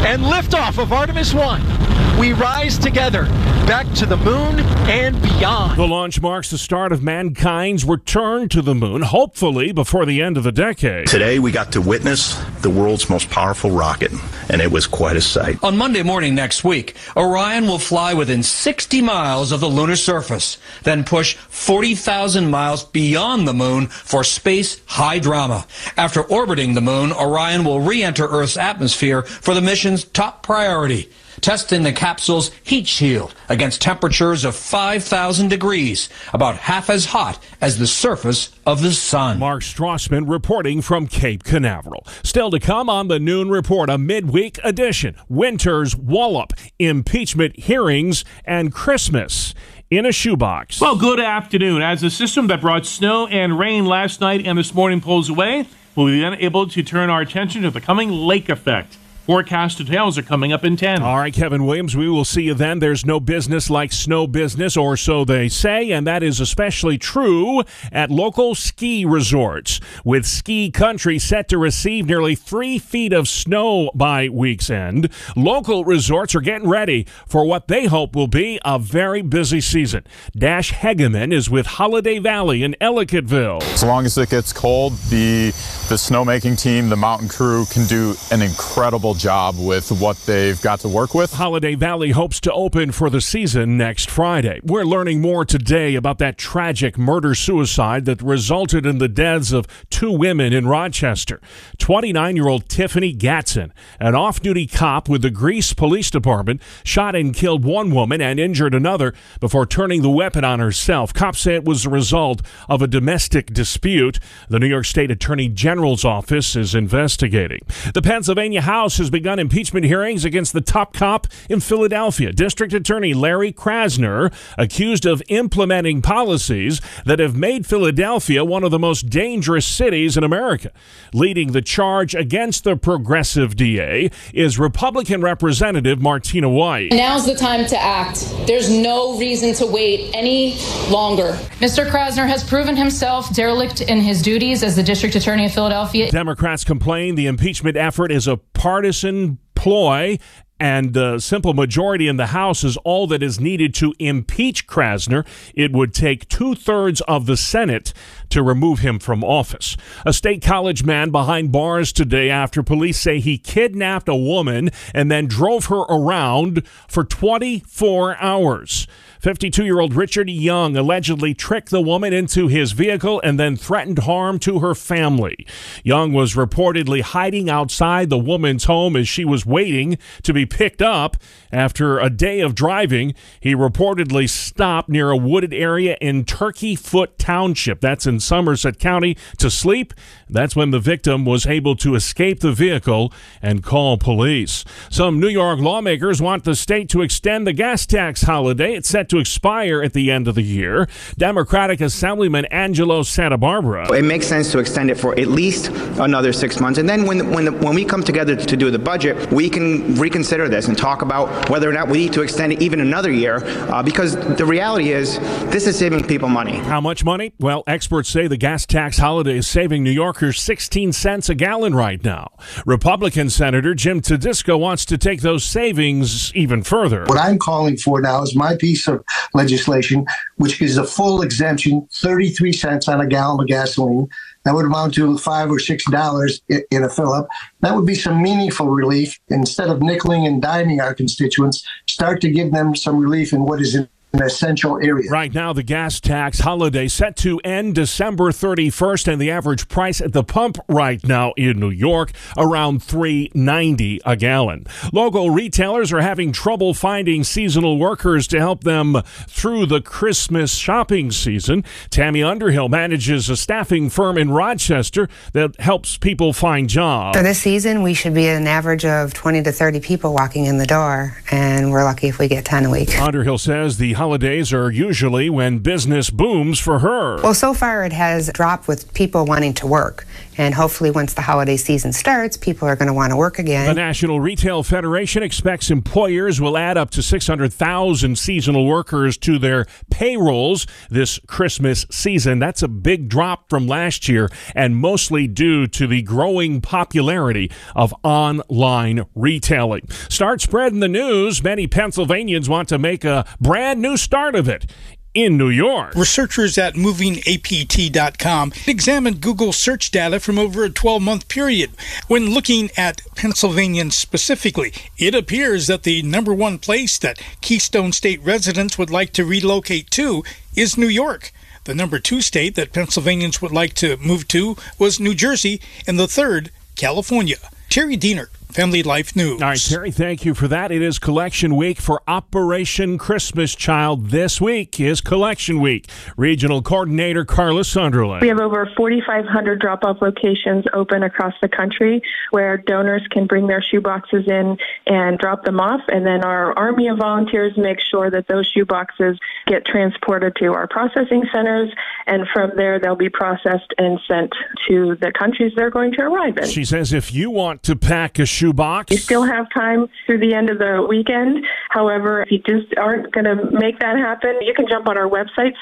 and 0.06 0.22
liftoff 0.22 0.82
of 0.82 0.94
Artemis 0.94 1.34
1 1.34 1.88
we 2.18 2.34
rise 2.34 2.80
together 2.80 3.26
back 3.68 3.92
to 3.94 4.06
the 4.06 4.18
moon 4.18 4.60
and 4.90 5.22
beyond. 5.22 5.78
The 5.78 5.86
launch 5.86 6.22
marks 6.22 6.50
the 6.50 6.58
start 6.58 6.92
of 6.92 7.04
mankind's 7.04 7.84
return 7.84 8.48
to 8.50 8.62
the 8.62 8.74
moon, 8.74 9.02
hopefully 9.02 9.74
before 9.74 10.06
the 10.06 10.22
end 10.22 10.38
of 10.38 10.44
the 10.44 10.54
decade. 10.54 11.08
Today, 11.08 11.38
we 11.38 11.52
got 11.52 11.74
to 11.74 11.82
witness 11.82 12.42
the 12.62 12.70
world's 12.70 13.10
most 13.10 13.30
powerful 13.30 13.70
rocket, 13.70 14.12
and 14.50 14.62
it 14.62 14.72
was 14.72 14.88
quite 14.88 15.18
a 15.18 15.22
sight. 15.22 15.62
On 15.64 15.78
Monday 15.78 16.02
morning 16.02 16.34
next 16.34 16.64
week, 16.64 16.96
Orion 17.18 17.68
will 17.68 17.78
fly 17.78 18.14
within 18.14 18.42
60 18.42 19.02
miles 19.02 19.52
of 19.52 19.60
the 19.60 19.68
lunar 19.68 19.98
surface, 19.98 20.58
then 20.84 21.04
push 21.04 21.36
40,000 21.36 22.50
miles 22.50 22.86
beyond 22.86 23.48
the 23.48 23.54
moon 23.54 23.88
for 23.88 24.24
space 24.24 24.82
high 24.86 25.20
drama. 25.20 25.68
After 25.98 26.22
orbiting 26.22 26.74
the 26.74 26.82
moon, 26.82 27.12
Orion 27.12 27.66
will 27.66 27.82
re 27.82 28.02
enter 28.02 28.26
Earth's 28.26 28.58
atmosphere 28.58 29.24
for 29.24 29.54
the 29.54 29.62
mission's 29.62 29.97
top 30.04 30.44
priority 30.44 31.10
testing 31.42 31.84
the 31.84 31.94
capsule's 31.94 32.52
heat 32.64 32.88
shield 32.88 33.34
against 33.50 33.82
temperatures 33.82 34.44
of 34.44 34.56
5,000 34.56 35.50
degrees, 35.50 36.10
about 36.34 36.58
half 36.58 36.90
as 36.90 37.06
hot 37.06 37.40
as 37.62 37.78
the 37.78 37.88
surface 37.88 38.52
of 38.66 38.82
the 38.82 38.92
sun. 38.92 39.40
Mark 39.40 39.64
Strassmann 39.64 40.30
reporting 40.30 40.82
from 40.82 41.08
Cape 41.08 41.44
Canaveral. 41.44 42.06
Still 42.24 42.52
to 42.52 42.60
come 42.60 42.90
on 42.90 43.08
the 43.08 43.20
Noon 43.20 43.50
Report, 43.50 43.90
a 43.90 43.98
midweek 43.98 44.60
edition. 44.64 45.16
Winter's 45.30 45.96
Wallop, 45.96 46.54
impeachment 46.80 47.60
hearings, 47.60 48.26
and 48.46 48.74
Christmas 48.74 49.54
in 49.90 50.06
a 50.06 50.12
shoebox. 50.12 50.82
Well, 50.82 50.98
good 50.98 51.20
afternoon. 51.20 51.82
As 51.82 52.02
the 52.02 52.10
system 52.10 52.48
that 52.48 52.62
brought 52.62 52.86
snow 52.86 53.28
and 53.28 53.58
rain 53.58 53.86
last 53.86 54.20
night 54.20 54.46
and 54.46 54.58
this 54.58 54.74
morning 54.74 55.00
pulls 55.00 55.30
away, 55.30 55.68
we'll 55.96 56.08
be 56.08 56.20
then 56.20 56.34
able 56.36 56.68
to 56.68 56.84
turn 56.84 57.10
our 57.10 57.22
attention 57.22 57.62
to 57.62 57.72
the 57.72 57.80
coming 57.80 58.12
lake 58.12 58.50
effect. 58.50 58.98
Forecast 59.28 59.80
details 59.80 60.18
are 60.18 60.24
coming 60.24 60.54
up 60.54 60.64
in 60.64 60.78
10. 60.78 61.04
All 61.04 61.18
right, 61.18 61.34
Kevin 61.34 61.66
Williams, 61.66 61.98
we 61.98 62.08
will 62.08 62.24
see 62.24 62.44
you 62.44 62.54
then. 62.54 62.80
There's 62.80 63.06
no 63.06 63.20
business 63.20 63.70
like 63.70 63.92
snow 63.92 64.26
business, 64.26 64.78
or 64.78 64.96
so 64.96 65.26
they 65.26 65.50
say, 65.50 65.92
and 65.92 66.08
that 66.08 66.24
is 66.24 66.40
especially 66.40 66.98
true 66.98 67.64
at 67.92 68.10
local 68.10 68.56
ski 68.56 69.04
resorts. 69.04 69.82
With 70.06 70.26
ski 70.26 70.72
country 70.72 71.20
set 71.20 71.50
to 71.50 71.58
receive 71.58 72.06
nearly 72.06 72.36
three 72.36 72.80
feet 72.80 73.12
of 73.12 73.28
snow 73.28 73.92
by 73.94 74.30
week's 74.30 74.70
end, 74.70 75.10
local 75.36 75.84
resorts 75.84 76.34
are 76.34 76.40
getting 76.40 76.70
ready 76.70 77.06
for 77.28 77.46
what 77.46 77.68
they 77.68 77.88
hope 77.88 78.16
will 78.16 78.30
be 78.30 78.62
a 78.64 78.80
very 78.80 79.22
busy 79.22 79.60
season. 79.60 80.06
Dash 80.38 80.72
Hegeman 80.72 81.34
is 81.34 81.50
with 81.50 81.66
Holiday 81.66 82.20
Valley 82.20 82.64
in 82.64 82.78
Ellicottville. 82.80 83.62
As 83.74 83.84
long 83.84 84.06
as 84.06 84.18
it 84.18 84.30
gets 84.30 84.54
cold, 84.54 84.94
the 85.10 85.48
the 85.90 85.96
snowmaking 85.96 86.58
team, 86.58 86.88
the 86.88 86.96
mountain 86.96 87.28
crew 87.28 87.66
can 87.66 87.86
do 87.88 88.16
an 88.32 88.42
incredible 88.42 89.17
job 89.18 89.56
with 89.60 89.92
what 89.92 90.18
they've 90.26 90.62
got 90.62 90.80
to 90.82 90.88
work 90.88 91.14
with. 91.14 91.34
Holiday 91.34 91.76
Valley 91.76 92.12
hopes 92.12 92.40
to 92.42 92.54
open 92.54 92.92
for 92.92 93.10
the 93.10 93.22
season 93.22 93.78
next 93.78 94.10
Friday. 94.10 94.60
We're 94.64 94.84
learning 94.84 95.22
more 95.22 95.44
today 95.44 95.96
about 95.96 96.20
that 96.20 96.38
tragic 96.38 96.98
murder 96.98 97.36
suicide 97.36 98.06
that 98.06 98.22
resulted 98.22 98.86
in 98.86 99.00
the 99.00 99.08
deaths 99.08 99.52
of 99.52 99.68
two 99.90 100.12
women 100.12 100.54
in 100.54 100.68
Rochester. 100.68 101.42
29 101.80 102.36
year 102.36 102.48
old 102.48 102.70
Tiffany 102.70 103.14
Gatson, 103.14 103.72
an 104.00 104.16
off 104.16 104.40
duty 104.42 104.68
cop 104.68 105.10
with 105.10 105.22
the 105.22 105.30
Greece 105.30 105.74
Police 105.74 106.12
Department, 106.12 106.62
shot 106.84 107.16
and 107.16 107.34
killed 107.34 107.66
one 107.66 107.92
woman 107.92 108.22
and 108.22 108.40
injured 108.40 108.76
another 108.76 109.14
before 109.40 109.66
turning 109.66 110.02
the 110.02 110.10
weapon 110.10 110.44
on 110.44 110.60
herself. 110.60 111.14
Cops 111.14 111.42
say 111.42 111.56
it 111.56 111.66
was 111.66 111.84
the 111.84 111.90
result 111.90 112.42
of 112.70 112.82
a 112.82 112.88
domestic 112.88 113.54
dispute. 113.54 114.20
The 114.50 114.60
New 114.60 114.68
York 114.68 114.86
State 114.86 115.12
Attorney 115.12 115.50
General's 115.50 116.06
office 116.06 116.56
is 116.56 116.76
investigating. 116.76 117.62
The 117.94 118.02
Pennsylvania 118.02 118.62
House 118.62 118.98
has 118.98 119.07
has 119.08 119.12
begun 119.12 119.40
impeachment 119.40 119.86
hearings 119.86 120.26
against 120.26 120.52
the 120.52 120.60
top 120.60 120.92
cop 120.92 121.28
in 121.50 121.62
Philadelphia. 121.62 122.34
District 122.34 122.74
Attorney 122.74 123.14
Larry 123.14 123.54
Krasner, 123.54 124.34
accused 124.58 125.06
of 125.06 125.24
implementing 125.30 126.02
policies 126.02 126.82
that 127.06 127.20
have 127.20 127.34
made 127.34 127.66
Philadelphia 127.66 128.44
one 128.44 128.66
of 128.66 128.72
the 128.72 128.80
most 128.80 129.10
dangerous 129.10 129.66
cities 129.66 130.18
in 130.18 130.26
America. 130.26 130.72
Leading 131.14 131.54
the 131.54 131.62
charge 131.62 132.16
against 132.16 132.66
the 132.66 132.76
progressive 132.76 133.56
DA 133.56 134.12
is 134.34 134.60
Republican 134.60 135.22
Representative 135.22 136.02
Martina 136.02 136.50
White. 136.50 136.92
Now's 136.92 137.26
the 137.26 137.36
time 137.36 137.66
to 137.68 137.82
act. 137.82 138.30
There's 138.46 138.70
no 138.70 139.18
reason 139.18 139.54
to 139.54 139.66
wait 139.66 140.12
any 140.14 140.58
longer. 140.90 141.32
Mr. 141.62 141.90
Krasner 141.90 142.28
has 142.28 142.44
proven 142.44 142.76
himself 142.76 143.34
derelict 143.34 143.80
in 143.80 144.02
his 144.02 144.22
duties 144.22 144.64
as 144.64 144.76
the 144.76 144.84
District 144.84 145.16
Attorney 145.16 145.46
of 145.46 145.54
Philadelphia. 145.54 146.12
Democrats 146.12 146.66
complain 146.66 147.16
the 147.16 147.28
impeachment 147.28 147.78
effort 147.78 148.12
is 148.12 148.28
a 148.28 148.36
partisan 148.58 149.38
ploy 149.56 150.18
and 150.60 150.94
the 150.94 151.20
simple 151.20 151.54
majority 151.54 152.08
in 152.08 152.18
the 152.18 152.28
House 152.28 152.64
is 152.64 152.78
all 152.78 153.06
that 153.08 153.22
is 153.22 153.40
needed 153.40 153.76
to 153.76 153.94
impeach 154.00 154.68
Krasner. 154.68 155.26
It 155.54 155.72
would 155.72 155.94
take 155.94 156.28
two 156.30 156.56
thirds 156.56 157.02
of 157.02 157.28
the 157.28 157.38
Senate 157.38 157.94
to 158.30 158.44
remove 158.44 158.80
him 158.80 159.00
from 159.00 159.24
office. 159.24 159.76
A 160.06 160.14
state 160.14 160.42
college 160.42 160.84
man 160.84 161.10
behind 161.10 161.52
bars 161.52 161.92
today 161.92 162.30
after 162.30 162.64
police 162.64 163.00
say 163.00 163.20
he 163.20 163.38
kidnapped 163.38 164.10
a 164.10 164.16
woman 164.16 164.70
and 164.94 165.12
then 165.12 165.28
drove 165.28 165.66
her 165.66 165.82
around 165.82 166.68
for 166.88 167.04
24 167.04 168.18
hours. 168.18 168.88
52 169.20 169.66
year 169.66 169.80
old 169.80 169.94
Richard 169.94 170.30
Young 170.30 170.78
allegedly 170.78 171.34
tricked 171.34 171.70
the 171.70 171.82
woman 171.82 172.14
into 172.14 172.48
his 172.48 172.72
vehicle 172.72 173.20
and 173.24 173.40
then 173.40 173.56
threatened 173.56 174.00
harm 174.00 174.40
to 174.40 174.60
her 174.60 174.76
family. 174.76 175.46
Young 175.84 176.14
was 176.14 176.36
reportedly 176.36 177.02
hiding 177.02 177.50
outside 177.50 178.10
the 178.10 178.18
woman's 178.18 178.66
home 178.66 178.96
as 178.96 179.08
she 179.08 179.26
was 179.26 179.46
waiting 179.46 179.98
to 180.24 180.34
be 180.34 180.46
picked 180.46 180.82
up. 180.82 181.18
After 181.52 182.00
a 182.00 182.10
day 182.10 182.42
of 182.42 182.56
driving, 182.56 183.16
he 183.40 183.56
reportedly 183.56 184.30
stopped 184.30 184.90
near 184.90 185.10
a 185.10 185.18
wooded 185.18 185.54
area 185.54 185.98
in 186.02 186.26
Turkeyfoot 186.26 187.18
Township. 187.18 187.82
That's 187.82 188.06
in 188.06 188.17
Somerset 188.20 188.80
County 188.80 189.18
to 189.38 189.50
sleep. 189.50 189.94
That's 190.30 190.56
when 190.56 190.72
the 190.72 190.80
victim 190.80 191.26
was 191.26 191.46
able 191.46 191.76
to 191.78 191.96
escape 191.96 192.40
the 192.42 192.52
vehicle 192.52 193.14
and 193.42 193.64
call 193.64 193.98
police. 193.98 194.66
Some 194.90 195.20
New 195.20 195.30
York 195.30 195.60
lawmakers 195.60 196.22
want 196.22 196.44
the 196.44 196.56
state 196.56 196.90
to 196.90 197.02
extend 197.02 197.48
the 197.48 197.54
gas 197.54 197.86
tax 197.86 198.24
holiday. 198.24 198.74
It's 198.74 198.90
set 198.90 199.10
to 199.10 199.20
expire 199.20 199.82
at 199.82 199.94
the 199.94 200.12
end 200.12 200.28
of 200.28 200.36
the 200.36 200.42
year. 200.42 200.88
Democratic 201.18 201.82
Assemblyman 201.82 202.46
Angelo 202.46 203.02
Santabarbara. 203.02 203.92
It 203.92 204.04
makes 204.04 204.28
sense 204.28 204.52
to 204.52 204.60
extend 204.60 204.92
it 204.92 204.96
for 204.96 205.18
at 205.20 205.28
least 205.28 205.70
another 206.00 206.34
six 206.34 206.60
months, 206.60 206.80
and 206.80 206.88
then 206.88 207.06
when 207.06 207.32
when 207.32 207.46
the, 207.46 207.52
when 207.52 207.76
we 207.76 207.86
come 207.86 208.04
together 208.04 208.36
to 208.36 208.58
do 208.58 208.72
the 208.72 208.80
budget, 208.80 209.32
we 209.32 209.50
can 209.50 209.96
reconsider 209.96 210.50
this 210.50 210.68
and 210.68 210.78
talk 210.78 211.02
about 211.02 211.50
whether 211.50 211.70
or 211.70 211.74
not 211.74 211.88
we 211.88 211.98
need 211.98 212.14
to 212.14 212.22
extend 212.22 212.54
it 212.54 212.62
even 212.62 212.82
another 212.82 213.12
year. 213.12 213.44
Uh, 213.70 213.82
because 213.84 214.16
the 214.38 214.46
reality 214.46 214.92
is, 214.92 215.20
this 215.52 215.68
is 215.68 215.78
saving 215.78 216.06
people 216.06 216.30
money. 216.30 216.58
How 216.58 216.82
much 216.82 217.04
money? 217.04 217.34
Well, 217.40 217.64
experts 217.68 218.07
say 218.08 218.26
the 218.28 218.38
gas 218.38 218.66
tax 218.66 218.98
holiday 218.98 219.38
is 219.38 219.48
saving 219.48 219.84
New 219.84 219.92
Yorkers 219.92 220.40
16 220.40 220.94
cents 220.94 221.28
a 221.28 221.36
gallon 221.36 221.76
right 221.76 222.02
now. 222.04 222.32
Republican 222.66 223.30
Senator 223.30 223.76
Jim 223.76 224.00
Tedisco 224.02 224.58
wants 224.58 224.86
to 224.86 224.98
take 224.98 225.22
those 225.22 225.44
savings 225.44 226.34
even 226.34 226.64
further. 226.64 227.04
What 227.06 227.20
I'm 227.20 227.38
calling 227.38 227.76
for 227.76 228.00
now 228.00 228.22
is 228.22 228.34
my 228.34 228.56
piece 228.56 228.88
of 228.88 229.04
legislation, 229.34 230.06
which 230.38 230.58
gives 230.58 230.78
a 230.78 230.86
full 230.86 231.22
exemption, 231.22 231.88
33 231.92 232.54
cents 232.54 232.88
on 232.88 233.02
a 233.02 233.08
gallon 233.08 233.42
of 233.42 233.48
gasoline. 233.48 234.08
That 234.46 234.56
would 234.56 234.66
amount 234.66 234.94
to 234.94 235.18
five 235.18 235.52
or 235.52 235.60
six 235.60 235.84
dollars 235.92 236.42
in 236.48 236.84
a 236.84 236.88
fill 236.88 237.12
up. 237.12 237.28
That 237.60 237.76
would 237.76 237.86
be 237.86 237.96
some 237.96 238.22
meaningful 238.22 238.70
relief. 238.70 239.20
Instead 239.28 239.70
of 239.70 239.80
nickeling 239.80 240.26
and 240.26 240.42
diming 240.42 240.82
our 240.82 240.94
constituents, 240.94 241.68
start 241.88 242.22
to 242.22 242.30
give 242.30 242.54
them 242.54 242.74
some 242.74 242.98
relief 242.98 243.34
in 243.34 243.44
what 243.44 243.60
is 243.60 243.76
an 244.14 244.24
essential 244.24 244.78
area. 244.82 245.10
Right 245.10 245.34
now, 245.34 245.54
the 245.54 245.64
gas 245.64 246.00
tax 246.00 246.40
holiday 246.40 246.88
set 246.88 247.16
to 247.18 247.40
end 247.40 247.76
December 247.76 248.32
31st, 248.32 249.12
and 249.12 249.22
the 249.22 249.30
average 249.30 249.68
price 249.68 250.00
at 250.00 250.14
the 250.14 250.24
pump 250.24 250.58
right 250.70 251.04
now 251.06 251.34
in 251.36 251.60
New 251.60 251.70
York 251.70 252.12
around 252.38 252.82
3.90 252.82 254.00
a 254.06 254.16
gallon. 254.16 254.66
Local 254.94 255.30
retailers 255.30 255.92
are 255.92 256.02
having 256.02 256.32
trouble 256.32 256.74
finding 256.74 257.24
seasonal 257.24 257.78
workers 257.78 258.28
to 258.28 258.40
help 258.40 258.64
them 258.64 259.02
through 259.28 259.66
the 259.66 259.82
Christmas 259.82 260.56
shopping 260.56 261.12
season. 261.12 261.64
Tammy 261.90 262.24
Underhill 262.24 262.70
manages 262.70 263.30
a 263.30 263.36
staffing 263.36 263.90
firm 263.90 264.18
in 264.18 264.32
Rochester 264.32 265.10
that 265.34 265.60
helps 265.60 265.98
people 265.98 266.32
find 266.32 266.70
jobs. 266.70 267.18
For 267.18 267.24
this 267.24 267.40
season, 267.40 267.84
we 267.84 267.94
should 267.94 268.14
be 268.14 268.28
an 268.28 268.48
average 268.48 268.86
of 268.86 269.14
20 269.14 269.44
to 269.44 269.52
30 269.52 269.82
people 269.82 270.14
walking 270.14 270.46
in 270.46 270.58
the 270.58 270.66
door, 270.66 271.18
and 271.30 271.72
we're 271.72 271.84
lucky 271.84 272.08
if 272.08 272.20
we 272.20 272.28
get 272.30 272.46
10 272.46 272.66
a 272.66 272.70
week. 272.70 273.00
Underhill 273.00 273.38
says 273.38 273.78
the 273.78 273.97
holidays 273.98 274.54
are 274.54 274.72
usually 274.72 275.30
when 275.30 275.60
business 275.60 276.10
booms 276.10 276.60
for 276.60 276.80
her. 276.80 277.22
Well, 277.22 277.34
so 277.34 277.54
far 277.54 277.84
it 277.84 277.92
has 277.92 278.32
dropped 278.34 278.68
with 278.68 278.94
people 278.94 279.26
wanting 279.26 279.54
to 279.56 279.68
work. 279.68 280.06
And 280.40 280.54
hopefully, 280.54 280.92
once 280.92 281.14
the 281.14 281.22
holiday 281.24 281.58
season 281.58 281.94
starts, 281.94 282.38
people 282.38 282.68
are 282.68 282.76
going 282.76 282.88
to 282.88 282.94
want 282.94 283.12
to 283.12 283.18
work 283.18 283.40
again. 283.40 283.66
The 283.66 283.74
National 283.74 284.20
Retail 284.20 284.62
Federation 284.62 285.24
expects 285.24 285.72
employers 285.72 286.40
will 286.40 286.58
add 286.58 286.78
up 286.78 286.92
to 286.92 287.02
600,000 287.02 288.18
seasonal 288.18 288.68
workers 288.68 289.18
to 289.18 289.40
their 289.40 289.66
payrolls 289.90 290.68
this 290.92 291.20
Christmas 291.26 291.88
season. 291.90 292.38
That's 292.38 292.62
a 292.62 292.68
big 292.68 293.10
drop 293.10 293.50
from 293.50 293.66
last 293.68 294.08
year, 294.08 294.30
and 294.54 294.76
mostly 294.76 295.26
due 295.26 295.66
to 295.68 295.88
the 295.88 296.04
growing 296.04 296.62
popularity 296.62 297.50
of 297.76 297.94
online 298.04 299.06
retailing. 299.16 299.90
Start 299.90 300.42
spreading 300.42 300.82
the 300.82 300.88
news. 300.88 301.44
Many 301.44 301.66
Pennsylvanians 301.66 302.48
want 302.48 302.70
to 302.70 302.78
make 302.78 303.04
a 303.04 303.26
brand 303.42 303.82
new 303.82 303.87
start 303.96 304.36
of 304.36 304.50
it 304.50 304.66
in 305.14 305.36
New 305.36 305.50
York. 305.50 305.96
Researchers 305.96 306.60
at 306.60 306.76
movingapt.com 306.76 308.54
examined 308.68 309.20
Google 309.20 309.52
search 309.52 309.90
data 309.90 310.20
from 310.20 310.38
over 310.38 310.64
a 310.64 310.70
12 310.70 311.02
month 311.02 311.28
period. 311.28 311.72
When 312.08 312.30
looking 312.30 312.70
at 312.78 313.02
Pennsylvanians 313.16 313.98
specifically, 313.98 314.74
it 314.98 315.16
appears 315.16 315.66
that 315.68 315.84
the 315.84 316.04
number 316.04 316.34
one 316.34 316.60
place 316.60 317.00
that 317.00 317.20
Keystone 317.42 317.94
State 317.94 318.22
residents 318.24 318.78
would 318.78 318.92
like 318.92 319.12
to 319.14 319.26
relocate 319.26 319.90
to 319.92 320.24
is 320.56 320.78
New 320.78 320.88
York. 320.88 321.32
The 321.64 321.74
number 321.76 322.00
two 322.00 322.22
state 322.22 322.56
that 322.56 322.72
Pennsylvanians 322.72 323.42
would 323.42 323.52
like 323.52 323.74
to 323.76 323.98
move 323.98 324.28
to 324.30 324.56
was 324.78 325.00
New 325.00 325.16
Jersey, 325.16 325.60
and 325.86 326.00
the 326.00 326.08
third, 326.08 326.52
California. 326.76 327.38
Terry 327.70 327.98
Diener, 327.98 328.30
Family 328.58 328.82
Life 328.82 329.16
News. 329.16 329.40
All 329.40 329.50
right, 329.50 329.60
Terry, 329.60 329.92
thank 329.92 330.26
you 330.26 330.34
for 330.34 330.48
that. 330.48 330.72
It 330.72 330.82
is 330.82 330.98
Collection 330.98 331.56
Week 331.56 331.80
for 331.80 332.02
Operation 332.08 332.98
Christmas 332.98 333.54
Child. 333.54 334.10
This 334.10 334.42
week 334.42 334.80
is 334.80 335.00
Collection 335.00 335.62
Week. 335.62 335.88
Regional 336.18 336.64
Coordinator 336.64 337.24
Carla 337.24 337.64
Sunderland. 337.64 338.24
We 338.24 338.30
have 338.30 338.40
over 338.40 338.68
4,500 338.76 339.60
drop 339.60 339.84
off 339.84 339.98
locations 340.02 340.66
open 340.74 341.04
across 341.04 341.36
the 341.40 341.48
country 341.48 342.02
where 342.32 342.58
donors 342.58 343.06
can 343.12 343.28
bring 343.28 343.46
their 343.46 343.62
shoeboxes 343.62 344.28
in 344.28 344.58
and 344.88 345.20
drop 345.20 345.44
them 345.44 345.60
off. 345.60 345.82
And 345.90 346.04
then 346.04 346.26
our 346.26 346.58
army 346.58 346.88
of 346.88 346.98
volunteers 346.98 347.56
make 347.58 347.78
sure 347.80 348.10
that 348.10 348.28
those 348.28 348.52
shoeboxes 348.52 349.20
get 349.46 349.68
transported 349.68 350.36
to 350.38 350.48
our 350.56 350.68
processing 350.68 351.24
centers. 351.32 351.70
And 352.08 352.26
from 352.34 352.54
there, 352.56 352.80
they'll 352.80 352.96
be 352.96 353.10
processed 353.10 353.72
and 353.78 354.00
sent 354.08 354.34
to 354.68 354.96
the 354.96 355.12
countries 355.12 355.54
they're 355.56 355.70
going 355.70 355.92
to 355.92 356.02
arrive 356.02 356.40
in. 356.40 356.48
She 356.50 356.66
says 356.66 356.92
if 356.92 357.14
you 357.14 357.30
want 357.30 357.62
to 357.62 357.76
pack 357.76 358.18
a 358.18 358.26
shoebox, 358.48 358.92
You 358.92 358.98
still 358.98 359.24
have 359.24 359.50
time 359.54 359.90
through 360.06 360.20
the 360.20 360.34
end 360.34 360.50
of 360.50 360.60
the 360.60 360.86
weekend. 360.88 361.46
However, 361.70 362.22
if 362.22 362.32
you 362.32 362.40
just 362.40 362.76
aren't 362.78 363.12
going 363.12 363.26
to 363.26 363.36
make 363.52 363.80
that 363.80 363.98
happen, 363.98 364.38
you 364.42 364.54
can 364.54 364.68
jump 364.68 364.88
on 364.88 364.98
our 364.98 365.10
website, 365.10 365.54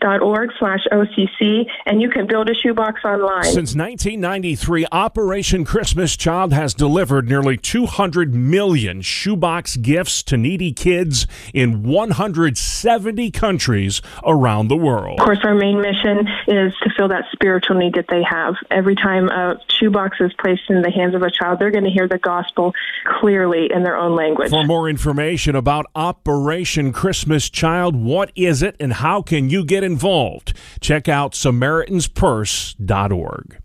samaritanspurse.org 0.00 0.50
slash 0.58 0.80
OCC, 0.92 1.66
and 1.86 2.00
you 2.00 2.10
can 2.10 2.26
build 2.26 2.48
a 2.48 2.54
shoebox 2.54 3.04
online. 3.04 3.44
Since 3.44 3.74
1993, 3.74 4.86
Operation 4.92 5.64
Christmas 5.64 6.16
Child 6.16 6.52
has 6.52 6.74
delivered 6.74 7.28
nearly 7.28 7.56
200 7.56 8.34
million 8.34 9.00
shoebox 9.02 9.76
gifts 9.76 10.22
to 10.24 10.36
needy 10.36 10.72
kids 10.72 11.26
in 11.52 11.82
170 11.82 13.30
countries 13.30 14.02
around 14.24 14.68
the 14.68 14.76
world. 14.76 15.20
Of 15.20 15.24
course, 15.24 15.40
our 15.44 15.54
main 15.54 15.80
mission 15.80 16.26
is 16.46 16.72
to 16.82 16.90
fill 16.96 17.08
that 17.08 17.24
spiritual 17.32 17.76
need 17.76 17.94
that 17.94 18.06
they 18.08 18.22
have. 18.22 18.54
Every 18.70 18.94
time 18.94 19.28
a 19.28 19.60
shoebox 19.78 20.18
is 20.20 20.32
placed 20.38 20.62
in 20.68 20.82
the 20.82 20.90
hands 20.90 21.14
of 21.14 21.22
a 21.22 21.30
child, 21.30 21.58
they're 21.58 21.70
going 21.70 21.84
to 21.84 21.90
hear 21.90 22.08
the 22.08 22.18
gospel 22.18 22.72
clearly 23.20 23.70
in 23.72 23.82
their 23.82 23.96
own 23.96 24.16
language. 24.16 24.50
For 24.50 24.64
more 24.64 24.88
information 24.88 25.56
about 25.56 25.86
Operation 25.94 26.92
Christmas 26.92 27.48
Child, 27.50 27.96
what 27.96 28.30
is 28.34 28.62
it 28.62 28.76
and 28.80 28.92
how 28.92 29.22
can 29.22 29.48
you 29.48 29.64
get 29.64 29.84
involved? 29.86 30.52
Check 30.80 31.08
out 31.08 31.32
SamaritansPurse.org. 31.32 33.58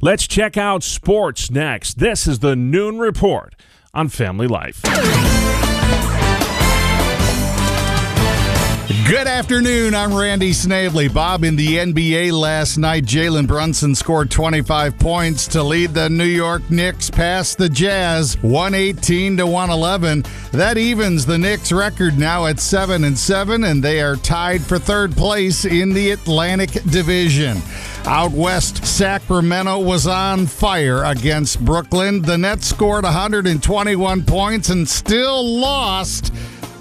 Let's 0.00 0.26
check 0.26 0.56
out 0.56 0.82
sports 0.82 1.50
next. 1.50 1.98
This 1.98 2.26
is 2.26 2.38
the 2.40 2.56
Noon 2.56 2.98
Report 2.98 3.54
on 3.94 4.08
Family 4.08 4.48
Life. 4.48 4.82
Good 8.86 9.26
afternoon. 9.26 9.96
I'm 9.96 10.14
Randy 10.14 10.52
Snavely. 10.52 11.08
Bob, 11.08 11.42
in 11.42 11.56
the 11.56 11.78
NBA 11.78 12.30
last 12.30 12.76
night, 12.76 13.04
Jalen 13.04 13.48
Brunson 13.48 13.96
scored 13.96 14.30
25 14.30 14.96
points 15.00 15.48
to 15.48 15.62
lead 15.64 15.90
the 15.90 16.08
New 16.08 16.22
York 16.22 16.70
Knicks 16.70 17.10
past 17.10 17.58
the 17.58 17.68
Jazz 17.68 18.40
118 18.44 19.38
to 19.38 19.46
111. 19.46 20.22
That 20.52 20.78
evens 20.78 21.26
the 21.26 21.36
Knicks 21.36 21.72
record 21.72 22.16
now 22.16 22.46
at 22.46 22.60
7 22.60 23.02
and 23.02 23.18
7 23.18 23.64
and 23.64 23.82
they 23.82 24.00
are 24.00 24.14
tied 24.14 24.62
for 24.62 24.78
third 24.78 25.16
place 25.16 25.64
in 25.64 25.92
the 25.92 26.12
Atlantic 26.12 26.70
Division. 26.84 27.58
Out 28.04 28.30
west, 28.30 28.86
Sacramento 28.86 29.80
was 29.80 30.06
on 30.06 30.46
fire 30.46 31.02
against 31.02 31.64
Brooklyn. 31.64 32.22
The 32.22 32.38
Nets 32.38 32.68
scored 32.68 33.02
121 33.02 34.24
points 34.24 34.68
and 34.68 34.88
still 34.88 35.44
lost 35.44 36.32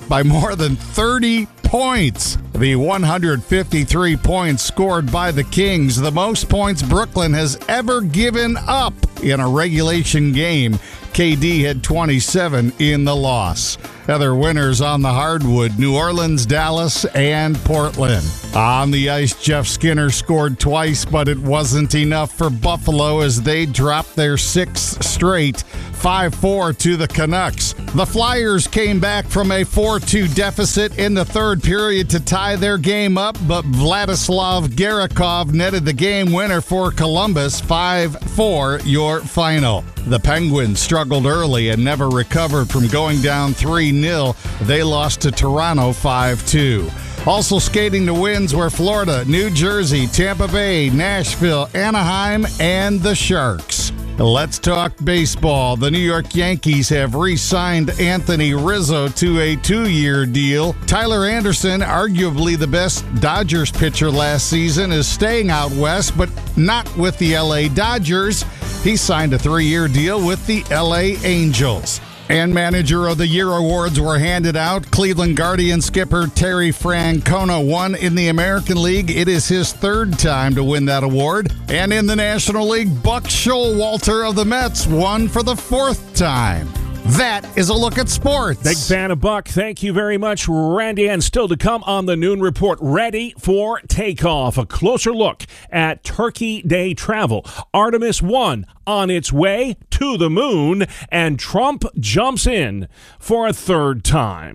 by 0.08 0.22
more 0.22 0.56
than 0.56 0.76
30 0.76 1.48
points. 1.66 2.38
The 2.54 2.76
153 2.76 4.18
points 4.18 4.64
scored 4.64 5.12
by 5.12 5.32
the 5.32 5.44
Kings, 5.44 5.98
the 5.98 6.12
most 6.12 6.48
points 6.48 6.82
Brooklyn 6.82 7.34
has 7.34 7.60
ever 7.68 8.02
given 8.02 8.56
up 8.68 8.94
in 9.22 9.40
a 9.40 9.50
regulation 9.50 10.32
game. 10.32 10.74
KD 11.14 11.66
had 11.66 11.84
27 11.84 12.72
in 12.80 13.04
the 13.04 13.16
loss. 13.16 13.78
Other 14.08 14.36
winners 14.36 14.82
on 14.82 15.02
the 15.02 15.12
hardwood 15.12 15.80
New 15.80 15.96
Orleans, 15.96 16.46
Dallas, 16.46 17.06
and 17.06 17.56
Portland. 17.58 18.26
On 18.56 18.92
the 18.92 19.10
ice, 19.10 19.42
Jeff 19.42 19.68
Skinner 19.68 20.10
scored 20.10 20.60
twice, 20.60 21.04
but 21.06 21.28
it 21.28 21.40
wasn't 21.40 21.96
enough 21.96 22.32
for 22.32 22.50
Buffalo 22.50 23.22
as 23.22 23.42
they 23.42 23.66
dropped 23.66 24.16
their 24.16 24.38
sixth 24.38 25.04
straight 25.04 25.64
5 26.06 26.36
4 26.36 26.74
to 26.74 26.98
the 26.98 27.08
Canucks. 27.08 27.74
The 27.96 28.06
Flyers 28.06 28.68
came 28.68 29.00
back 29.00 29.26
from 29.26 29.52
a 29.52 29.64
4 29.64 30.00
2 30.00 30.28
deficit 30.30 31.00
in 31.00 31.14
the 31.14 31.26
third 31.26 31.64
period 31.64 32.10
to 32.12 32.20
tie 32.20 32.56
their 32.56 32.78
game 32.78 33.18
up, 33.18 33.36
but 33.48 33.66
Vladislav 33.66 34.68
Gavrikov 34.68 35.52
netted 35.54 35.84
the 35.84 35.94
game 35.94 36.32
winner 36.32 36.62
for 36.62 36.92
Columbus 36.92 37.60
5 37.60 38.18
4 38.36 38.82
your 38.84 39.22
final. 39.22 39.84
The 40.08 40.20
Penguins 40.20 40.80
struggled 40.80 41.26
early 41.26 41.70
and 41.70 41.84
never 41.84 42.10
recovered 42.10 42.70
from 42.70 42.88
going 42.90 43.22
down 43.22 43.54
3 43.54 43.92
0. 44.02 44.36
They 44.62 44.84
lost 44.84 45.22
to 45.22 45.32
Toronto 45.32 45.92
5 45.92 46.48
2. 46.48 46.90
Also 47.26 47.58
skating 47.58 48.06
the 48.06 48.14
wins 48.14 48.54
were 48.54 48.70
Florida, 48.70 49.26
New 49.26 49.50
Jersey, 49.50 50.06
Tampa 50.06 50.48
Bay, 50.48 50.92
Nashville, 50.92 51.70
Anaheim, 51.74 52.46
and 52.60 53.02
the 53.02 53.16
Sharks. 53.16 53.92
Let's 54.18 54.60
talk 54.60 54.94
baseball. 55.04 55.76
The 55.76 55.92
New 55.92 56.00
York 56.00 56.36
Yankees 56.36 56.88
have 56.88 57.16
re 57.16 57.36
signed 57.36 57.90
Anthony 58.00 58.54
Rizzo 58.54 59.10
to 59.10 59.40
a 59.42 59.58
two 59.58 59.90
year 59.90 60.26
deal. 60.26 60.74
Tyler 60.88 61.26
Anderson, 61.26 61.82
arguably 61.82 62.58
the 62.58 62.68
best 62.68 63.04
Dodgers 63.20 63.72
pitcher 63.72 64.10
last 64.10 64.50
season, 64.50 64.94
is 64.94 65.06
staying 65.06 65.50
out 65.50 65.70
west, 65.72 66.18
but 66.18 66.30
not 66.56 66.96
with 66.96 67.18
the 67.18 67.38
LA 67.38 67.68
Dodgers. 67.68 68.46
He 68.84 68.96
signed 68.96 69.34
a 69.34 69.40
three 69.40 69.66
year 69.66 69.90
deal 69.90 70.26
with 70.26 70.46
the 70.48 70.64
LA 70.72 71.20
Angels. 71.28 72.00
And 72.28 72.54
Manager 72.54 73.08
of 73.08 73.20
the 73.20 73.28
Year 73.28 73.52
awards 73.52 74.00
were 74.00 74.18
handed 74.18 74.56
out. 74.56 74.90
Cleveland 74.90 75.38
Guardian 75.38 75.80
skipper 75.80 76.28
Terry 76.28 76.72
Francona 76.72 77.64
won 77.66 77.94
in 77.94 78.16
the 78.16 78.30
American 78.30 78.82
League. 78.82 79.12
It 79.12 79.28
is 79.28 79.48
his 79.48 79.74
third 79.74 80.18
time 80.18 80.56
to 80.56 80.64
win 80.64 80.86
that 80.86 81.04
award. 81.04 81.54
And 81.70 81.94
in 81.94 82.08
the 82.08 82.16
National 82.16 82.68
League, 82.68 83.04
Buck 83.04 83.26
Showalter 83.26 84.28
of 84.28 84.36
the 84.36 84.46
Mets 84.46 84.88
won 84.88 85.28
for 85.28 85.44
the 85.44 85.56
fourth 85.56 86.16
time. 86.16 86.68
That 87.10 87.46
is 87.56 87.70
a 87.70 87.74
look 87.76 88.00
at 88.00 88.10
sports. 88.10 88.64
Big 88.64 88.78
fan 88.78 89.12
of 89.12 89.22
Buck. 89.22 89.48
Thank 89.48 89.84
you 89.84 89.94
very 89.94 90.18
much, 90.18 90.48
Randy. 90.48 91.08
And 91.08 91.24
still 91.24 91.48
to 91.48 91.56
come 91.56 91.84
on 91.84 92.08
the 92.08 92.16
noon 92.16 92.42
report, 92.42 92.80
ready 92.82 93.36
for 93.38 93.80
takeoff. 93.82 94.58
A 94.58 94.66
closer 94.66 95.14
look 95.14 95.44
at 95.70 96.04
Turkey 96.04 96.64
Day 96.64 96.96
travel. 96.96 97.46
Artemis 97.76 98.24
1 98.24 98.66
on 98.88 99.12
its 99.12 99.32
way 99.32 99.78
to 99.96 100.18
the 100.18 100.30
moon, 100.30 100.86
and 101.10 101.40
Trump 101.40 101.86
jumps 101.98 102.46
in 102.46 102.90
for 103.18 103.48
a 103.48 103.54
third 103.54 104.04
time. 104.04 104.52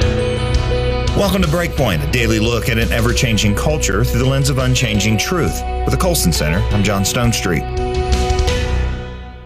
Welcome 1.16 1.40
to 1.40 1.48
Breakpoint, 1.48 2.06
a 2.06 2.12
daily 2.12 2.38
look 2.38 2.68
at 2.68 2.76
an 2.76 2.92
ever 2.92 3.14
changing 3.14 3.54
culture 3.54 4.04
through 4.04 4.20
the 4.20 4.28
lens 4.28 4.50
of 4.50 4.58
unchanging 4.58 5.16
truth. 5.16 5.62
With 5.84 5.92
the 5.92 5.98
Colson 5.98 6.32
Center, 6.32 6.58
I'm 6.74 6.84
John 6.84 7.02
Stonestreet. 7.02 7.64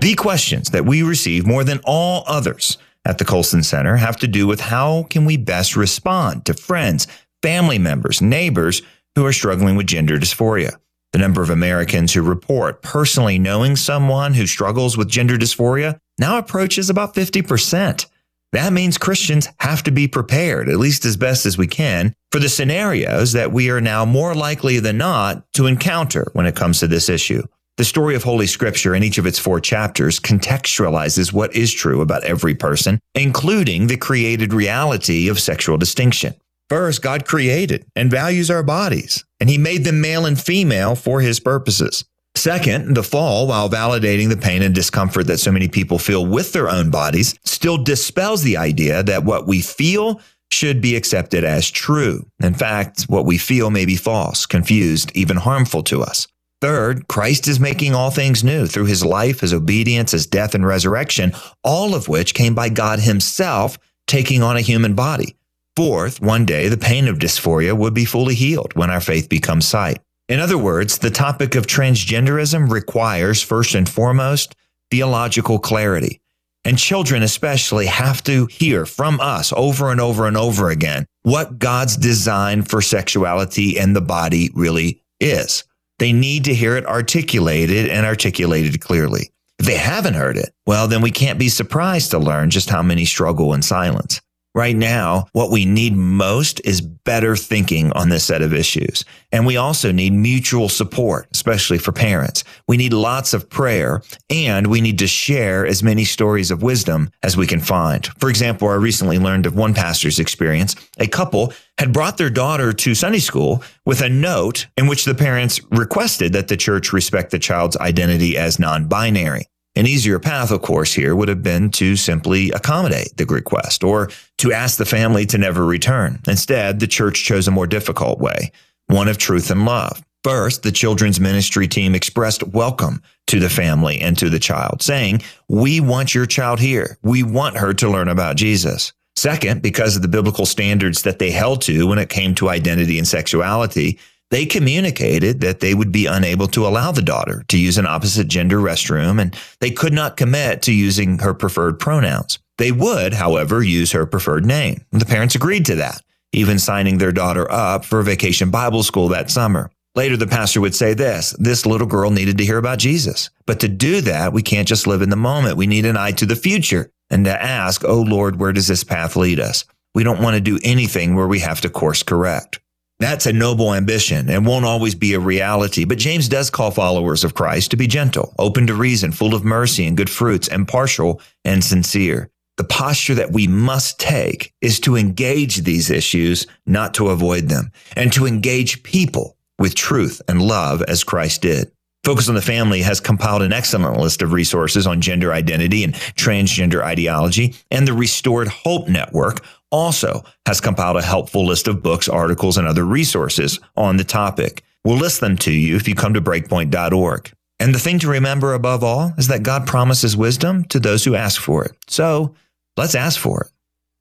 The 0.00 0.14
questions 0.16 0.70
that 0.70 0.84
we 0.84 1.04
receive 1.04 1.46
more 1.46 1.62
than 1.62 1.80
all 1.84 2.24
others 2.26 2.76
at 3.04 3.18
the 3.18 3.24
Colson 3.24 3.62
Center 3.62 3.96
have 3.96 4.16
to 4.16 4.26
do 4.26 4.48
with 4.48 4.60
how 4.60 5.04
can 5.04 5.24
we 5.24 5.36
best 5.36 5.76
respond 5.76 6.44
to 6.46 6.54
friends, 6.54 7.06
family 7.40 7.78
members, 7.78 8.20
neighbors 8.20 8.82
who 9.14 9.24
are 9.24 9.32
struggling 9.32 9.76
with 9.76 9.86
gender 9.86 10.18
dysphoria. 10.18 10.76
The 11.14 11.18
number 11.18 11.44
of 11.44 11.50
Americans 11.50 12.12
who 12.12 12.22
report 12.22 12.82
personally 12.82 13.38
knowing 13.38 13.76
someone 13.76 14.34
who 14.34 14.48
struggles 14.48 14.96
with 14.96 15.08
gender 15.08 15.36
dysphoria 15.36 16.00
now 16.18 16.38
approaches 16.38 16.90
about 16.90 17.14
50%. 17.14 18.06
That 18.50 18.72
means 18.72 18.98
Christians 18.98 19.48
have 19.60 19.84
to 19.84 19.92
be 19.92 20.08
prepared, 20.08 20.68
at 20.68 20.78
least 20.78 21.04
as 21.04 21.16
best 21.16 21.46
as 21.46 21.56
we 21.56 21.68
can, 21.68 22.14
for 22.32 22.40
the 22.40 22.48
scenarios 22.48 23.30
that 23.30 23.52
we 23.52 23.70
are 23.70 23.80
now 23.80 24.04
more 24.04 24.34
likely 24.34 24.80
than 24.80 24.98
not 24.98 25.44
to 25.52 25.66
encounter 25.66 26.32
when 26.32 26.46
it 26.46 26.56
comes 26.56 26.80
to 26.80 26.88
this 26.88 27.08
issue. 27.08 27.44
The 27.76 27.84
story 27.84 28.16
of 28.16 28.24
Holy 28.24 28.48
Scripture 28.48 28.92
in 28.92 29.04
each 29.04 29.18
of 29.18 29.26
its 29.26 29.38
four 29.38 29.60
chapters 29.60 30.18
contextualizes 30.18 31.32
what 31.32 31.54
is 31.54 31.72
true 31.72 32.00
about 32.00 32.24
every 32.24 32.56
person, 32.56 32.98
including 33.14 33.86
the 33.86 33.96
created 33.96 34.52
reality 34.52 35.28
of 35.28 35.38
sexual 35.38 35.76
distinction. 35.76 36.34
First, 36.68 37.02
God 37.02 37.26
created 37.26 37.86
and 37.94 38.10
values 38.10 38.50
our 38.50 38.62
bodies, 38.62 39.24
and 39.40 39.50
He 39.50 39.58
made 39.58 39.84
them 39.84 40.00
male 40.00 40.26
and 40.26 40.40
female 40.40 40.94
for 40.94 41.20
His 41.20 41.40
purposes. 41.40 42.04
Second, 42.36 42.96
the 42.96 43.02
fall, 43.02 43.46
while 43.46 43.70
validating 43.70 44.28
the 44.28 44.36
pain 44.36 44.62
and 44.62 44.74
discomfort 44.74 45.26
that 45.28 45.38
so 45.38 45.52
many 45.52 45.68
people 45.68 45.98
feel 45.98 46.26
with 46.26 46.52
their 46.52 46.68
own 46.68 46.90
bodies, 46.90 47.38
still 47.44 47.82
dispels 47.82 48.42
the 48.42 48.56
idea 48.56 49.02
that 49.04 49.24
what 49.24 49.46
we 49.46 49.60
feel 49.60 50.20
should 50.50 50.80
be 50.80 50.96
accepted 50.96 51.44
as 51.44 51.70
true. 51.70 52.26
In 52.42 52.54
fact, 52.54 53.04
what 53.04 53.24
we 53.24 53.38
feel 53.38 53.70
may 53.70 53.86
be 53.86 53.96
false, 53.96 54.46
confused, 54.46 55.12
even 55.14 55.36
harmful 55.36 55.82
to 55.84 56.02
us. 56.02 56.26
Third, 56.60 57.08
Christ 57.08 57.46
is 57.46 57.60
making 57.60 57.94
all 57.94 58.10
things 58.10 58.42
new 58.42 58.66
through 58.66 58.86
his 58.86 59.04
life, 59.04 59.40
his 59.40 59.52
obedience, 59.52 60.12
his 60.12 60.26
death, 60.26 60.54
and 60.54 60.66
resurrection, 60.66 61.32
all 61.62 61.94
of 61.94 62.08
which 62.08 62.34
came 62.34 62.54
by 62.54 62.68
God 62.68 63.00
himself 63.00 63.78
taking 64.06 64.42
on 64.42 64.56
a 64.56 64.62
human 64.62 64.94
body. 64.94 65.36
Fourth, 65.76 66.20
one 66.20 66.44
day 66.44 66.68
the 66.68 66.76
pain 66.76 67.08
of 67.08 67.18
dysphoria 67.18 67.76
would 67.76 67.94
be 67.94 68.04
fully 68.04 68.36
healed 68.36 68.76
when 68.76 68.90
our 68.90 69.00
faith 69.00 69.28
becomes 69.28 69.66
sight. 69.66 69.98
In 70.28 70.38
other 70.38 70.56
words, 70.56 70.98
the 70.98 71.10
topic 71.10 71.56
of 71.56 71.66
transgenderism 71.66 72.70
requires, 72.70 73.42
first 73.42 73.74
and 73.74 73.88
foremost, 73.88 74.54
theological 74.92 75.58
clarity. 75.58 76.20
And 76.64 76.78
children 76.78 77.24
especially 77.24 77.86
have 77.86 78.22
to 78.24 78.46
hear 78.46 78.86
from 78.86 79.20
us 79.20 79.52
over 79.56 79.90
and 79.90 80.00
over 80.00 80.28
and 80.28 80.36
over 80.36 80.70
again 80.70 81.06
what 81.24 81.58
God's 81.58 81.96
design 81.96 82.62
for 82.62 82.80
sexuality 82.80 83.78
and 83.78 83.96
the 83.96 84.00
body 84.00 84.50
really 84.54 85.02
is. 85.18 85.64
They 85.98 86.12
need 86.12 86.44
to 86.44 86.54
hear 86.54 86.76
it 86.76 86.86
articulated 86.86 87.88
and 87.88 88.06
articulated 88.06 88.80
clearly. 88.80 89.30
If 89.58 89.66
they 89.66 89.76
haven't 89.76 90.14
heard 90.14 90.36
it, 90.36 90.52
well, 90.66 90.86
then 90.86 91.02
we 91.02 91.10
can't 91.10 91.38
be 91.38 91.48
surprised 91.48 92.12
to 92.12 92.18
learn 92.18 92.50
just 92.50 92.70
how 92.70 92.82
many 92.82 93.04
struggle 93.04 93.52
in 93.54 93.62
silence. 93.62 94.20
Right 94.56 94.76
now, 94.76 95.26
what 95.32 95.50
we 95.50 95.64
need 95.64 95.96
most 95.96 96.60
is 96.64 96.80
better 96.80 97.34
thinking 97.34 97.90
on 97.90 98.08
this 98.08 98.24
set 98.24 98.40
of 98.40 98.54
issues. 98.54 99.04
And 99.32 99.44
we 99.44 99.56
also 99.56 99.90
need 99.90 100.12
mutual 100.12 100.68
support, 100.68 101.26
especially 101.34 101.78
for 101.78 101.90
parents. 101.90 102.44
We 102.68 102.76
need 102.76 102.92
lots 102.92 103.34
of 103.34 103.50
prayer 103.50 104.02
and 104.30 104.68
we 104.68 104.80
need 104.80 105.00
to 105.00 105.08
share 105.08 105.66
as 105.66 105.82
many 105.82 106.04
stories 106.04 106.52
of 106.52 106.62
wisdom 106.62 107.10
as 107.24 107.36
we 107.36 107.48
can 107.48 107.58
find. 107.58 108.06
For 108.20 108.30
example, 108.30 108.68
I 108.68 108.74
recently 108.74 109.18
learned 109.18 109.46
of 109.46 109.56
one 109.56 109.74
pastor's 109.74 110.20
experience. 110.20 110.76
A 110.98 111.08
couple 111.08 111.52
had 111.78 111.92
brought 111.92 112.16
their 112.16 112.30
daughter 112.30 112.72
to 112.72 112.94
Sunday 112.94 113.18
school 113.18 113.64
with 113.84 114.02
a 114.02 114.08
note 114.08 114.68
in 114.76 114.86
which 114.86 115.04
the 115.04 115.16
parents 115.16 115.60
requested 115.72 116.32
that 116.32 116.46
the 116.46 116.56
church 116.56 116.92
respect 116.92 117.32
the 117.32 117.40
child's 117.40 117.76
identity 117.78 118.38
as 118.38 118.60
non-binary. 118.60 119.48
An 119.76 119.88
easier 119.88 120.20
path, 120.20 120.52
of 120.52 120.62
course, 120.62 120.92
here 120.92 121.16
would 121.16 121.28
have 121.28 121.42
been 121.42 121.68
to 121.72 121.96
simply 121.96 122.50
accommodate 122.52 123.16
the 123.16 123.26
request 123.26 123.82
or 123.82 124.08
to 124.38 124.52
ask 124.52 124.78
the 124.78 124.84
family 124.84 125.26
to 125.26 125.38
never 125.38 125.66
return. 125.66 126.20
Instead, 126.28 126.78
the 126.78 126.86
church 126.86 127.24
chose 127.24 127.48
a 127.48 127.50
more 127.50 127.66
difficult 127.66 128.20
way, 128.20 128.52
one 128.86 129.08
of 129.08 129.18
truth 129.18 129.50
and 129.50 129.64
love. 129.64 130.04
First, 130.22 130.62
the 130.62 130.70
children's 130.70 131.18
ministry 131.18 131.66
team 131.66 131.94
expressed 131.94 132.44
welcome 132.44 133.02
to 133.26 133.40
the 133.40 133.50
family 133.50 134.00
and 134.00 134.16
to 134.18 134.30
the 134.30 134.38
child, 134.38 134.80
saying, 134.80 135.22
We 135.48 135.80
want 135.80 136.14
your 136.14 136.26
child 136.26 136.60
here. 136.60 136.96
We 137.02 137.24
want 137.24 137.56
her 137.56 137.74
to 137.74 137.90
learn 137.90 138.08
about 138.08 138.36
Jesus. 138.36 138.92
Second, 139.16 139.60
because 139.60 139.96
of 139.96 140.02
the 140.02 140.08
biblical 140.08 140.46
standards 140.46 141.02
that 141.02 141.18
they 141.18 141.32
held 141.32 141.62
to 141.62 141.88
when 141.88 141.98
it 141.98 142.08
came 142.08 142.34
to 142.36 142.48
identity 142.48 142.96
and 142.96 143.08
sexuality, 143.08 143.98
they 144.30 144.46
communicated 144.46 145.40
that 145.40 145.60
they 145.60 145.74
would 145.74 145.92
be 145.92 146.06
unable 146.06 146.46
to 146.48 146.66
allow 146.66 146.92
the 146.92 147.02
daughter 147.02 147.44
to 147.48 147.58
use 147.58 147.78
an 147.78 147.86
opposite 147.86 148.28
gender 148.28 148.58
restroom 148.58 149.20
and 149.20 149.36
they 149.60 149.70
could 149.70 149.92
not 149.92 150.16
commit 150.16 150.62
to 150.62 150.72
using 150.72 151.18
her 151.18 151.34
preferred 151.34 151.78
pronouns. 151.78 152.38
They 152.58 152.72
would, 152.72 153.14
however, 153.14 153.62
use 153.62 153.92
her 153.92 154.06
preferred 154.06 154.44
name. 154.44 154.84
The 154.92 155.06
parents 155.06 155.34
agreed 155.34 155.66
to 155.66 155.76
that, 155.76 156.02
even 156.32 156.58
signing 156.58 156.98
their 156.98 157.12
daughter 157.12 157.50
up 157.50 157.84
for 157.84 158.02
vacation 158.02 158.50
Bible 158.50 158.82
school 158.82 159.08
that 159.08 159.30
summer. 159.30 159.70
Later, 159.96 160.16
the 160.16 160.26
pastor 160.26 160.60
would 160.60 160.74
say 160.74 160.94
this, 160.94 161.36
this 161.38 161.66
little 161.66 161.86
girl 161.86 162.10
needed 162.10 162.38
to 162.38 162.44
hear 162.44 162.58
about 162.58 162.78
Jesus. 162.78 163.30
But 163.46 163.60
to 163.60 163.68
do 163.68 164.00
that, 164.00 164.32
we 164.32 164.42
can't 164.42 164.66
just 164.66 164.88
live 164.88 165.02
in 165.02 165.10
the 165.10 165.16
moment. 165.16 165.56
We 165.56 165.68
need 165.68 165.86
an 165.86 165.96
eye 165.96 166.12
to 166.12 166.26
the 166.26 166.34
future 166.34 166.90
and 167.10 167.24
to 167.26 167.42
ask, 167.42 167.84
Oh 167.84 168.02
Lord, 168.02 168.40
where 168.40 168.52
does 168.52 168.66
this 168.66 168.82
path 168.82 169.14
lead 169.14 169.38
us? 169.38 169.64
We 169.94 170.02
don't 170.02 170.20
want 170.20 170.34
to 170.34 170.40
do 170.40 170.58
anything 170.64 171.14
where 171.14 171.28
we 171.28 171.38
have 171.40 171.60
to 171.60 171.70
course 171.70 172.02
correct. 172.02 172.58
That's 173.00 173.26
a 173.26 173.32
noble 173.32 173.74
ambition 173.74 174.30
and 174.30 174.46
won't 174.46 174.64
always 174.64 174.94
be 174.94 175.14
a 175.14 175.20
reality. 175.20 175.84
But 175.84 175.98
James 175.98 176.28
does 176.28 176.50
call 176.50 176.70
followers 176.70 177.24
of 177.24 177.34
Christ 177.34 177.70
to 177.72 177.76
be 177.76 177.86
gentle, 177.86 178.34
open 178.38 178.66
to 178.68 178.74
reason, 178.74 179.12
full 179.12 179.34
of 179.34 179.44
mercy 179.44 179.86
and 179.86 179.96
good 179.96 180.10
fruits, 180.10 180.48
impartial 180.48 181.20
and 181.44 181.62
sincere. 181.62 182.30
The 182.56 182.64
posture 182.64 183.16
that 183.16 183.32
we 183.32 183.48
must 183.48 183.98
take 183.98 184.54
is 184.60 184.78
to 184.80 184.96
engage 184.96 185.62
these 185.62 185.90
issues, 185.90 186.46
not 186.66 186.94
to 186.94 187.08
avoid 187.08 187.48
them, 187.48 187.72
and 187.96 188.12
to 188.12 188.26
engage 188.26 188.84
people 188.84 189.36
with 189.58 189.74
truth 189.74 190.22
and 190.28 190.40
love 190.40 190.80
as 190.82 191.02
Christ 191.02 191.42
did. 191.42 191.72
Focus 192.04 192.28
on 192.28 192.34
the 192.34 192.42
Family 192.42 192.82
has 192.82 193.00
compiled 193.00 193.42
an 193.42 193.52
excellent 193.52 193.98
list 193.98 194.20
of 194.20 194.32
resources 194.32 194.86
on 194.86 195.00
gender 195.00 195.32
identity 195.32 195.82
and 195.82 195.94
transgender 195.94 196.82
ideology, 196.82 197.54
and 197.70 197.88
the 197.88 197.94
Restored 197.94 198.46
Hope 198.46 198.88
Network 198.88 199.42
also 199.74 200.22
has 200.46 200.60
compiled 200.60 200.96
a 200.96 201.02
helpful 201.02 201.44
list 201.44 201.66
of 201.66 201.82
books, 201.82 202.08
articles, 202.08 202.56
and 202.56 202.68
other 202.68 202.84
resources 202.84 203.58
on 203.76 203.96
the 203.96 204.04
topic. 204.04 204.62
We'll 204.84 204.98
list 204.98 205.20
them 205.20 205.36
to 205.38 205.52
you 205.52 205.74
if 205.74 205.88
you 205.88 205.96
come 205.96 206.14
to 206.14 206.20
breakpoint.org. 206.20 207.32
And 207.58 207.74
the 207.74 207.80
thing 207.80 207.98
to 208.00 208.08
remember 208.08 208.54
above 208.54 208.84
all 208.84 209.12
is 209.18 209.28
that 209.28 209.42
God 209.42 209.66
promises 209.66 210.16
wisdom 210.16 210.64
to 210.66 210.78
those 210.78 211.04
who 211.04 211.16
ask 211.16 211.40
for 211.40 211.64
it. 211.64 211.72
So 211.88 212.34
let's 212.76 212.94
ask 212.94 213.18
for 213.18 213.42
it. 213.42 213.48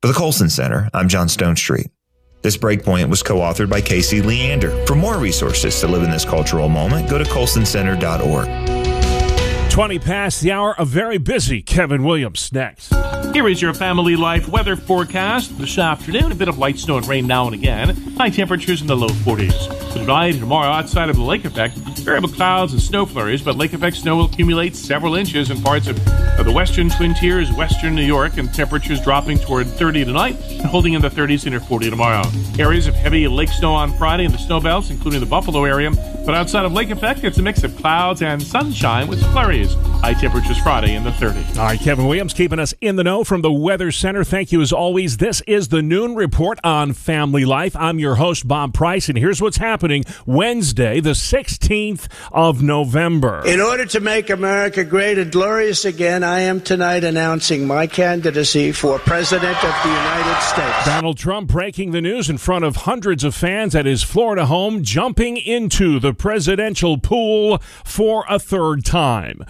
For 0.00 0.08
the 0.08 0.14
Colson 0.14 0.50
Center, 0.50 0.90
I'm 0.94 1.08
John 1.08 1.26
Stonestreet. 1.26 1.90
This 2.42 2.56
breakpoint 2.56 3.08
was 3.08 3.22
co 3.22 3.38
authored 3.38 3.70
by 3.70 3.80
Kasey 3.80 4.22
Leander. 4.22 4.86
For 4.86 4.94
more 4.94 5.18
resources 5.18 5.80
to 5.80 5.88
live 5.88 6.02
in 6.02 6.10
this 6.10 6.24
cultural 6.24 6.68
moment, 6.68 7.08
go 7.08 7.18
to 7.18 7.24
colsoncenter.org. 7.24 9.70
20 9.70 9.98
past 9.98 10.40
the 10.40 10.52
hour, 10.52 10.76
a 10.78 10.84
very 10.84 11.18
busy 11.18 11.62
Kevin 11.62 12.04
Williams 12.04 12.52
next. 12.52 12.92
Here 13.34 13.48
is 13.48 13.60
your 13.60 13.74
family 13.74 14.14
life 14.14 14.46
weather 14.46 14.76
forecast 14.76 15.58
this 15.58 15.76
afternoon. 15.76 16.30
A 16.30 16.36
bit 16.36 16.46
of 16.46 16.56
light 16.56 16.78
snow 16.78 16.98
and 16.98 17.08
rain 17.08 17.26
now 17.26 17.46
and 17.46 17.54
again. 17.54 17.88
High 18.16 18.30
temperatures 18.30 18.80
in 18.80 18.86
the 18.86 18.96
low 18.96 19.08
40s. 19.08 19.92
Tonight 19.92 20.34
and 20.34 20.40
tomorrow, 20.40 20.68
outside 20.70 21.08
of 21.08 21.16
the 21.16 21.22
lake 21.22 21.44
effect, 21.44 21.76
variable 22.04 22.28
clouds 22.28 22.72
and 22.72 22.80
snow 22.80 23.04
flurries, 23.04 23.42
but 23.42 23.56
lake 23.56 23.72
effect 23.72 23.96
snow 23.96 24.18
will 24.18 24.26
accumulate 24.26 24.76
several 24.76 25.16
inches 25.16 25.50
in 25.50 25.60
parts 25.62 25.88
of, 25.88 25.96
the 26.44 26.52
western 26.52 26.88
Twin 26.90 27.12
Tiers, 27.14 27.50
western 27.52 27.96
New 27.96 28.04
York, 28.04 28.36
and 28.36 28.54
temperatures 28.54 29.00
dropping 29.00 29.38
toward 29.38 29.66
30 29.66 30.04
tonight 30.04 30.36
and 30.50 30.66
holding 30.66 30.92
in 30.92 31.02
the 31.02 31.10
30s 31.10 31.44
near 31.50 31.58
40 31.58 31.90
tomorrow. 31.90 32.22
Areas 32.56 32.86
of 32.86 32.94
heavy 32.94 33.26
lake 33.26 33.48
snow 33.48 33.72
on 33.72 33.96
Friday 33.98 34.26
in 34.26 34.30
the 34.30 34.38
snow 34.38 34.60
belts, 34.60 34.90
including 34.90 35.18
the 35.18 35.26
Buffalo 35.26 35.64
area, 35.64 35.90
but 36.24 36.36
outside 36.36 36.64
of 36.64 36.72
lake 36.72 36.90
effect, 36.90 37.24
it's 37.24 37.38
a 37.38 37.42
mix 37.42 37.64
of 37.64 37.74
clouds 37.78 38.22
and 38.22 38.40
sunshine 38.40 39.08
with 39.08 39.20
flurries. 39.32 39.74
High 40.04 40.12
temperatures 40.12 40.58
Friday 40.58 40.96
in 40.96 41.02
the 41.02 41.12
30s. 41.12 41.56
All 41.56 41.64
right, 41.64 41.80
Kevin 41.80 42.06
Williams 42.06 42.34
keeping 42.34 42.58
us 42.58 42.74
in 42.82 42.96
the 42.96 43.02
know 43.02 43.24
from 43.24 43.40
the 43.40 43.50
Weather 43.50 43.90
Center. 43.90 44.22
Thank 44.22 44.52
you 44.52 44.60
as 44.60 44.70
always. 44.70 45.16
This 45.16 45.40
is 45.46 45.68
the 45.68 45.80
Noon 45.80 46.14
Report 46.14 46.58
on 46.62 46.92
Family 46.92 47.46
Life. 47.46 47.74
I'm 47.74 47.98
your 47.98 48.16
host, 48.16 48.46
Bob 48.46 48.74
Price, 48.74 49.08
and 49.08 49.16
here's 49.16 49.40
what's 49.40 49.56
happening 49.56 50.04
Wednesday, 50.26 51.00
the 51.00 51.12
16th 51.12 52.06
of 52.32 52.62
November. 52.62 53.44
In 53.46 53.62
order 53.62 53.86
to 53.86 54.00
make 54.00 54.28
America 54.28 54.84
great 54.84 55.16
and 55.16 55.32
glorious 55.32 55.86
again, 55.86 56.22
I 56.22 56.40
am 56.40 56.60
tonight 56.60 57.02
announcing 57.02 57.66
my 57.66 57.86
candidacy 57.86 58.72
for 58.72 58.98
President 58.98 59.56
of 59.56 59.74
the 59.82 59.88
United 59.88 60.42
States. 60.42 60.84
Donald 60.84 61.16
Trump 61.16 61.50
breaking 61.50 61.92
the 61.92 62.02
news 62.02 62.28
in 62.28 62.36
front 62.36 62.66
of 62.66 62.76
hundreds 62.76 63.24
of 63.24 63.34
fans 63.34 63.74
at 63.74 63.86
his 63.86 64.02
Florida 64.02 64.44
home, 64.44 64.82
jumping 64.82 65.38
into 65.38 65.98
the 65.98 66.12
presidential 66.12 66.98
pool 66.98 67.56
for 67.86 68.26
a 68.28 68.38
third 68.38 68.84
time. 68.84 69.40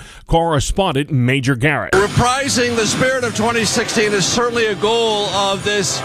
Correspondent 0.44 1.10
Major 1.10 1.56
Garrett. 1.56 1.94
Reprising 1.94 2.76
the 2.76 2.86
spirit 2.86 3.24
of 3.24 3.34
2016 3.34 4.12
is 4.12 4.26
certainly 4.26 4.66
a 4.66 4.74
goal 4.74 5.24
of 5.28 5.64
this 5.64 6.00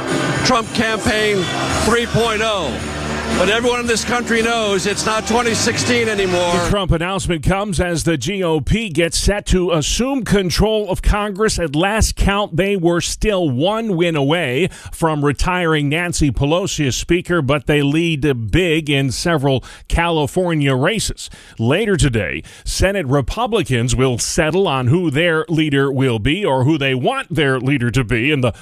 Trump 0.46 0.66
campaign 0.74 1.36
3.0. 1.84 2.99
But 3.38 3.48
everyone 3.50 3.80
in 3.80 3.88
this 3.88 4.04
country 4.04 4.42
knows 4.42 4.86
it's 4.86 5.06
not 5.06 5.26
2016 5.28 6.10
anymore. 6.10 6.52
The 6.52 6.68
Trump 6.70 6.92
announcement 6.92 7.44
comes 7.44 7.80
as 7.80 8.04
the 8.04 8.18
GOP 8.18 8.92
gets 8.92 9.18
set 9.18 9.46
to 9.48 9.72
assume 9.72 10.26
control 10.26 10.90
of 10.90 11.02
Congress. 11.02 11.58
At 11.58 11.74
last 11.74 12.18
count, 12.18 12.58
they 12.58 12.76
were 12.76 13.00
still 13.00 13.50
one 13.50 13.96
win 13.96 14.18
away 14.18 14.68
from 14.92 15.24
retiring 15.24 15.88
Nancy 15.88 16.32
Pelosi 16.32 16.88
as 16.88 16.98
Speaker, 16.98 17.42
but 17.42 17.66
they 17.66 17.82
lead 17.82 18.52
big 18.52 18.90
in 18.90 19.12
several 19.12 19.64
California 19.88 20.76
races. 20.76 21.30
Later 21.58 21.96
today, 21.96 22.44
Senate 22.66 23.08
Republicans 23.08 23.96
will 23.96 24.18
settle 24.18 24.68
on 24.68 24.88
who 24.88 25.10
their 25.10 25.46
leader 25.48 25.92
will 25.92 26.20
be 26.20 26.44
or 26.44 26.66
who 26.66 26.78
they 26.78 26.94
want 26.94 27.34
their 27.34 27.60
leader 27.60 27.90
to 27.90 28.04
be 28.04 28.32
in 28.32 28.42
the 28.42 28.54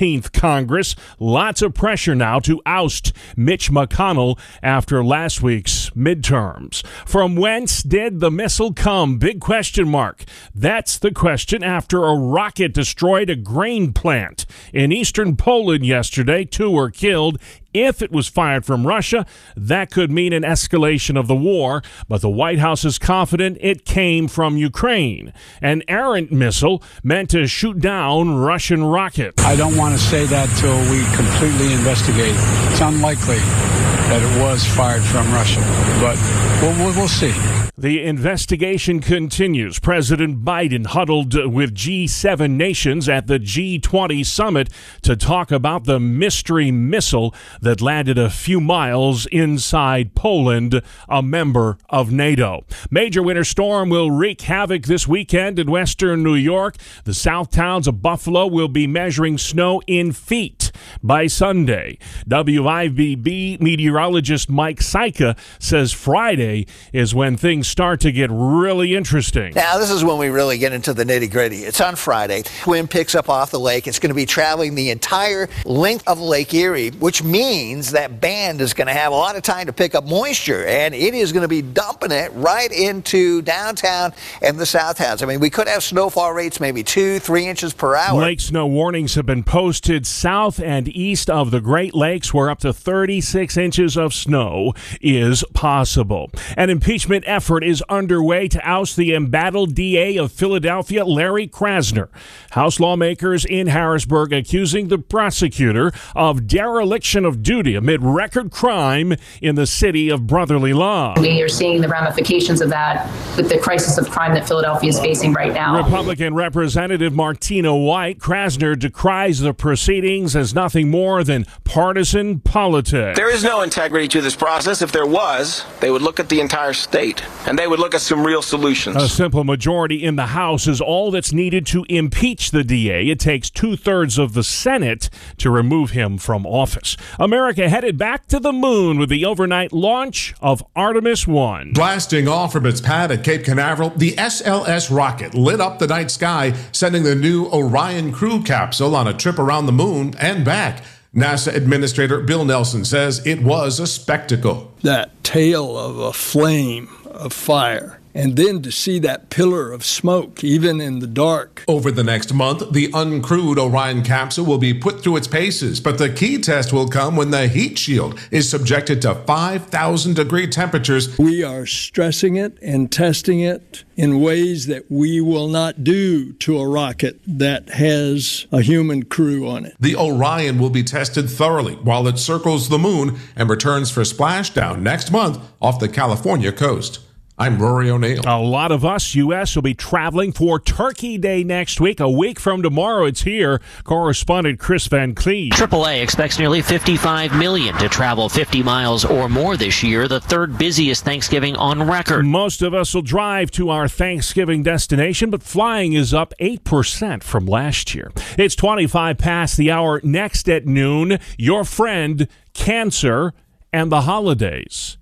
118th 0.00 0.32
Congress. 0.32 0.96
Lots 1.18 1.62
of 1.62 1.74
pressure 1.74 2.14
now 2.14 2.38
to 2.40 2.60
oust 2.64 3.12
Mitch 3.36 3.70
McConnell 3.70 4.38
after 4.62 5.04
last 5.04 5.42
week's 5.42 5.90
midterms. 5.90 6.84
From 7.06 7.36
whence 7.36 7.82
did 7.82 8.20
the 8.20 8.30
missile 8.30 8.72
come? 8.72 9.18
Big 9.18 9.40
question 9.40 9.88
mark. 9.88 10.24
That's 10.54 10.98
the 10.98 11.12
question 11.12 11.62
after 11.62 12.04
a 12.04 12.14
rocket 12.14 12.72
destroyed 12.72 13.30
a 13.30 13.36
grain 13.36 13.92
plant 13.92 14.46
in 14.72 14.92
eastern 14.92 15.36
Poland 15.36 15.84
yesterday. 15.84 16.44
Two 16.44 16.70
were 16.70 16.90
killed. 16.90 17.38
If 17.72 18.02
it 18.02 18.10
was 18.10 18.26
fired 18.26 18.64
from 18.64 18.86
Russia, 18.86 19.24
that 19.56 19.90
could 19.92 20.10
mean 20.10 20.32
an 20.32 20.42
escalation 20.42 21.18
of 21.18 21.28
the 21.28 21.36
war, 21.36 21.82
but 22.08 22.20
the 22.20 22.28
White 22.28 22.58
House 22.58 22.84
is 22.84 22.98
confident 22.98 23.58
it 23.60 23.84
came 23.84 24.26
from 24.26 24.56
Ukraine. 24.56 25.32
An 25.62 25.84
errant 25.86 26.32
missile 26.32 26.82
meant 27.04 27.30
to 27.30 27.46
shoot 27.46 27.78
down 27.78 28.34
Russian 28.36 28.82
rockets. 28.82 29.44
I 29.44 29.54
don't 29.54 29.76
want 29.76 29.96
to 29.96 30.04
say 30.04 30.26
that 30.26 30.48
till 30.58 30.78
we 30.90 31.04
completely 31.14 31.72
investigate. 31.72 32.34
It's 32.72 32.80
unlikely 32.80 33.38
that 33.38 34.20
it 34.20 34.42
was 34.42 34.66
fired 34.66 35.04
from 35.04 35.32
Russia, 35.32 35.60
but 36.00 36.18
we'll, 36.60 36.92
we'll 36.96 37.06
see. 37.06 37.32
The 37.80 38.04
investigation 38.04 39.00
continues. 39.00 39.78
President 39.78 40.44
Biden 40.44 40.84
huddled 40.84 41.32
with 41.50 41.74
G7 41.74 42.50
nations 42.50 43.08
at 43.08 43.26
the 43.26 43.38
G20 43.38 44.26
summit 44.26 44.68
to 45.00 45.16
talk 45.16 45.50
about 45.50 45.84
the 45.84 45.98
mystery 45.98 46.70
missile 46.70 47.34
that 47.62 47.80
landed 47.80 48.18
a 48.18 48.28
few 48.28 48.60
miles 48.60 49.24
inside 49.32 50.14
Poland, 50.14 50.82
a 51.08 51.22
member 51.22 51.78
of 51.88 52.12
NATO. 52.12 52.66
Major 52.90 53.22
winter 53.22 53.44
storm 53.44 53.88
will 53.88 54.10
wreak 54.10 54.42
havoc 54.42 54.82
this 54.82 55.08
weekend 55.08 55.58
in 55.58 55.70
western 55.70 56.22
New 56.22 56.34
York. 56.34 56.76
The 57.04 57.14
south 57.14 57.50
towns 57.50 57.88
of 57.88 58.02
Buffalo 58.02 58.46
will 58.46 58.68
be 58.68 58.86
measuring 58.86 59.38
snow 59.38 59.80
in 59.86 60.12
feet 60.12 60.70
by 61.02 61.28
Sunday. 61.28 61.96
WIVB 62.28 63.58
meteorologist 63.58 64.50
Mike 64.50 64.80
Cejka 64.80 65.34
says 65.58 65.92
Friday 65.92 66.66
is 66.92 67.14
when 67.14 67.38
things 67.38 67.69
start 67.70 68.00
to 68.00 68.12
get 68.12 68.30
really 68.32 68.94
interesting. 68.94 69.54
Now, 69.54 69.78
this 69.78 69.90
is 69.90 70.04
when 70.04 70.18
we 70.18 70.28
really 70.28 70.58
get 70.58 70.72
into 70.72 70.92
the 70.92 71.04
nitty 71.04 71.30
gritty. 71.30 71.58
It's 71.58 71.80
on 71.80 71.96
Friday. 71.96 72.42
Wind 72.66 72.90
picks 72.90 73.14
up 73.14 73.28
off 73.28 73.50
the 73.50 73.60
lake. 73.60 73.86
It's 73.86 73.98
going 73.98 74.10
to 74.10 74.14
be 74.14 74.26
traveling 74.26 74.74
the 74.74 74.90
entire 74.90 75.48
length 75.64 76.06
of 76.06 76.20
Lake 76.20 76.52
Erie, 76.52 76.90
which 76.90 77.22
means 77.22 77.92
that 77.92 78.20
band 78.20 78.60
is 78.60 78.74
going 78.74 78.88
to 78.88 78.92
have 78.92 79.12
a 79.12 79.16
lot 79.16 79.36
of 79.36 79.42
time 79.42 79.66
to 79.66 79.72
pick 79.72 79.94
up 79.94 80.04
moisture, 80.04 80.66
and 80.66 80.94
it 80.94 81.14
is 81.14 81.32
going 81.32 81.42
to 81.42 81.48
be 81.48 81.62
dumping 81.62 82.12
it 82.12 82.32
right 82.34 82.72
into 82.72 83.42
downtown 83.42 84.12
and 84.42 84.58
the 84.58 84.66
south 84.66 84.96
towns. 84.96 85.22
I 85.22 85.26
mean, 85.26 85.40
we 85.40 85.50
could 85.50 85.68
have 85.68 85.82
snowfall 85.82 86.32
rates 86.32 86.60
maybe 86.60 86.82
two, 86.82 87.18
three 87.20 87.46
inches 87.46 87.72
per 87.72 87.94
hour. 87.94 88.20
Lake 88.20 88.40
snow 88.40 88.66
warnings 88.66 89.14
have 89.14 89.26
been 89.26 89.44
posted 89.44 90.06
south 90.06 90.60
and 90.60 90.88
east 90.88 91.30
of 91.30 91.50
the 91.50 91.60
Great 91.60 91.94
Lakes, 91.94 92.34
where 92.34 92.50
up 92.50 92.58
to 92.60 92.72
36 92.72 93.56
inches 93.56 93.96
of 93.96 94.12
snow 94.12 94.74
is 95.00 95.44
possible. 95.54 96.30
An 96.56 96.70
impeachment 96.70 97.24
effort 97.26 97.59
is 97.62 97.82
underway 97.88 98.48
to 98.48 98.60
oust 98.68 98.96
the 98.96 99.14
embattled 99.14 99.74
DA 99.74 100.16
of 100.16 100.32
Philadelphia, 100.32 101.04
Larry 101.04 101.46
Krasner. 101.46 102.08
House 102.50 102.80
lawmakers 102.80 103.44
in 103.44 103.68
Harrisburg 103.68 104.32
accusing 104.32 104.88
the 104.88 104.98
prosecutor 104.98 105.92
of 106.14 106.46
dereliction 106.46 107.24
of 107.24 107.42
duty 107.42 107.74
amid 107.74 108.02
record 108.02 108.50
crime 108.50 109.14
in 109.40 109.54
the 109.54 109.66
city 109.66 110.08
of 110.08 110.26
brotherly 110.26 110.72
love. 110.72 111.18
We 111.18 111.42
are 111.42 111.48
seeing 111.48 111.80
the 111.80 111.88
ramifications 111.88 112.60
of 112.60 112.70
that 112.70 113.08
with 113.36 113.48
the 113.48 113.58
crisis 113.58 113.98
of 113.98 114.10
crime 114.10 114.34
that 114.34 114.46
Philadelphia 114.46 114.90
is 114.90 114.98
facing 114.98 115.32
right 115.32 115.52
now. 115.52 115.82
Republican 115.82 116.34
Representative 116.34 117.12
Martina 117.12 117.76
White 117.76 118.18
Krasner 118.18 118.78
decries 118.78 119.40
the 119.40 119.54
proceedings 119.54 120.34
as 120.34 120.54
nothing 120.54 120.90
more 120.90 121.22
than 121.24 121.46
partisan 121.64 122.40
politics. 122.40 123.16
There 123.16 123.32
is 123.32 123.44
no 123.44 123.62
integrity 123.62 124.08
to 124.08 124.20
this 124.20 124.36
process. 124.36 124.82
If 124.82 124.92
there 124.92 125.06
was, 125.06 125.64
they 125.80 125.90
would 125.90 126.02
look 126.02 126.20
at 126.20 126.28
the 126.28 126.40
entire 126.40 126.72
state 126.72 127.22
and 127.46 127.58
they 127.58 127.66
would 127.66 127.78
look 127.78 127.94
at 127.94 128.00
some 128.00 128.24
real 128.24 128.42
solutions. 128.42 128.96
A 128.96 129.08
simple 129.08 129.44
majority 129.44 130.04
in 130.04 130.16
the 130.16 130.26
House 130.26 130.66
is 130.66 130.80
all 130.80 131.10
that's 131.10 131.32
needed 131.32 131.66
to 131.66 131.84
impeach 131.88 132.50
the 132.50 132.64
DA. 132.64 133.08
It 133.08 133.18
takes 133.20 133.50
two 133.50 133.76
thirds 133.76 134.18
of 134.18 134.34
the 134.34 134.42
Senate 134.44 135.10
to 135.38 135.50
remove 135.50 135.90
him 135.90 136.18
from 136.18 136.46
office. 136.46 136.96
America 137.18 137.68
headed 137.68 137.98
back 137.98 138.26
to 138.28 138.38
the 138.38 138.52
moon 138.52 138.98
with 138.98 139.08
the 139.08 139.24
overnight 139.24 139.72
launch 139.72 140.34
of 140.40 140.62
Artemis 140.76 141.26
1. 141.26 141.72
Blasting 141.72 142.28
off 142.28 142.52
from 142.52 142.66
its 142.66 142.80
pad 142.80 143.10
at 143.10 143.24
Cape 143.24 143.44
Canaveral, 143.44 143.90
the 143.90 144.12
SLS 144.12 144.94
rocket 144.94 145.34
lit 145.34 145.60
up 145.60 145.78
the 145.78 145.86
night 145.86 146.10
sky, 146.10 146.52
sending 146.72 147.02
the 147.02 147.14
new 147.14 147.46
Orion 147.46 148.12
crew 148.12 148.42
capsule 148.42 148.94
on 148.94 149.08
a 149.08 149.14
trip 149.14 149.38
around 149.38 149.66
the 149.66 149.72
moon 149.72 150.14
and 150.18 150.44
back. 150.44 150.84
NASA 151.14 151.52
Administrator 151.52 152.20
Bill 152.20 152.44
Nelson 152.44 152.84
says 152.84 153.26
it 153.26 153.42
was 153.42 153.80
a 153.80 153.86
spectacle. 153.86 154.72
That 154.82 155.24
tail 155.24 155.76
of 155.76 155.98
a 155.98 156.12
flame 156.12 156.88
of 157.10 157.32
fire 157.32 157.99
and 158.14 158.36
then 158.36 158.62
to 158.62 158.72
see 158.72 158.98
that 159.00 159.30
pillar 159.30 159.72
of 159.72 159.84
smoke, 159.84 160.42
even 160.42 160.80
in 160.80 160.98
the 160.98 161.06
dark. 161.06 161.64
Over 161.68 161.90
the 161.90 162.04
next 162.04 162.32
month, 162.32 162.72
the 162.72 162.88
uncrewed 162.88 163.58
Orion 163.58 164.02
capsule 164.02 164.46
will 164.46 164.58
be 164.58 164.74
put 164.74 165.02
through 165.02 165.16
its 165.16 165.28
paces, 165.28 165.80
but 165.80 165.98
the 165.98 166.10
key 166.10 166.38
test 166.38 166.72
will 166.72 166.88
come 166.88 167.16
when 167.16 167.30
the 167.30 167.48
heat 167.48 167.78
shield 167.78 168.18
is 168.30 168.48
subjected 168.48 169.02
to 169.02 169.14
5,000 169.14 170.14
degree 170.14 170.46
temperatures. 170.46 171.16
We 171.18 171.42
are 171.42 171.66
stressing 171.66 172.36
it 172.36 172.58
and 172.62 172.90
testing 172.90 173.40
it 173.40 173.84
in 173.96 174.20
ways 174.20 174.66
that 174.66 174.90
we 174.90 175.20
will 175.20 175.48
not 175.48 175.84
do 175.84 176.32
to 176.32 176.58
a 176.58 176.66
rocket 176.66 177.20
that 177.26 177.68
has 177.70 178.46
a 178.50 178.62
human 178.62 179.02
crew 179.04 179.46
on 179.48 179.66
it. 179.66 179.76
The 179.78 179.96
Orion 179.96 180.58
will 180.58 180.70
be 180.70 180.82
tested 180.82 181.28
thoroughly 181.28 181.74
while 181.74 182.08
it 182.08 182.18
circles 182.18 182.68
the 182.68 182.78
moon 182.78 183.18
and 183.36 183.50
returns 183.50 183.90
for 183.90 184.02
splashdown 184.02 184.80
next 184.80 185.12
month 185.12 185.38
off 185.60 185.80
the 185.80 185.88
California 185.88 186.52
coast. 186.52 187.00
I'm 187.40 187.58
Rory 187.58 187.88
O'Neill. 187.88 188.20
A 188.26 188.38
lot 188.38 188.70
of 188.70 188.84
us, 188.84 189.14
U.S., 189.14 189.54
will 189.54 189.62
be 189.62 189.72
traveling 189.72 190.30
for 190.30 190.60
Turkey 190.60 191.16
Day 191.16 191.42
next 191.42 191.80
week. 191.80 191.98
A 191.98 192.10
week 192.10 192.38
from 192.38 192.62
tomorrow, 192.62 193.06
it's 193.06 193.22
here. 193.22 193.62
Correspondent 193.82 194.58
Chris 194.60 194.86
Van 194.88 195.14
Cleave. 195.14 195.52
AAA 195.52 196.02
expects 196.02 196.38
nearly 196.38 196.60
55 196.60 197.34
million 197.34 197.74
to 197.78 197.88
travel 197.88 198.28
50 198.28 198.62
miles 198.62 199.06
or 199.06 199.30
more 199.30 199.56
this 199.56 199.82
year, 199.82 200.06
the 200.06 200.20
third 200.20 200.58
busiest 200.58 201.02
Thanksgiving 201.02 201.56
on 201.56 201.82
record. 201.82 202.26
Most 202.26 202.60
of 202.60 202.74
us 202.74 202.94
will 202.94 203.00
drive 203.00 203.50
to 203.52 203.70
our 203.70 203.88
Thanksgiving 203.88 204.62
destination, 204.62 205.30
but 205.30 205.42
flying 205.42 205.94
is 205.94 206.12
up 206.12 206.34
8% 206.42 207.22
from 207.22 207.46
last 207.46 207.94
year. 207.94 208.12
It's 208.36 208.54
25 208.54 209.16
past 209.16 209.56
the 209.56 209.70
hour. 209.70 209.98
Next 210.04 210.46
at 210.50 210.66
noon, 210.66 211.18
your 211.38 211.64
friend, 211.64 212.28
cancer, 212.52 213.32
and 213.72 213.90
the 213.90 214.02
holidays. 214.02 214.98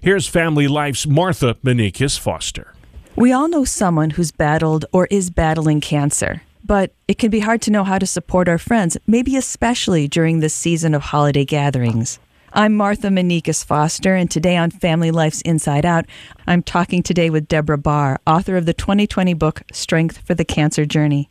Here's 0.00 0.26
Family 0.26 0.68
Life's 0.68 1.06
Martha 1.06 1.54
Manikas 1.64 2.18
Foster. 2.18 2.74
We 3.16 3.32
all 3.32 3.48
know 3.48 3.64
someone 3.64 4.10
who's 4.10 4.30
battled 4.30 4.84
or 4.92 5.06
is 5.10 5.30
battling 5.30 5.80
cancer, 5.80 6.42
but 6.64 6.92
it 7.08 7.18
can 7.18 7.30
be 7.30 7.40
hard 7.40 7.62
to 7.62 7.70
know 7.70 7.84
how 7.84 7.98
to 7.98 8.06
support 8.06 8.48
our 8.48 8.58
friends, 8.58 8.96
maybe 9.06 9.36
especially 9.36 10.06
during 10.06 10.40
this 10.40 10.54
season 10.54 10.94
of 10.94 11.02
holiday 11.02 11.44
gatherings. 11.44 12.18
I'm 12.52 12.74
Martha 12.74 13.08
Manikas 13.08 13.64
Foster, 13.64 14.14
and 14.14 14.30
today 14.30 14.56
on 14.56 14.70
Family 14.70 15.10
Life's 15.10 15.42
Inside 15.42 15.84
Out, 15.84 16.06
I'm 16.46 16.62
talking 16.62 17.02
today 17.02 17.28
with 17.28 17.46
Deborah 17.46 17.76
Barr, 17.76 18.20
author 18.26 18.56
of 18.56 18.66
the 18.66 18.72
2020 18.72 19.34
book 19.34 19.62
Strength 19.72 20.18
for 20.18 20.34
the 20.34 20.44
Cancer 20.44 20.86
Journey. 20.86 21.28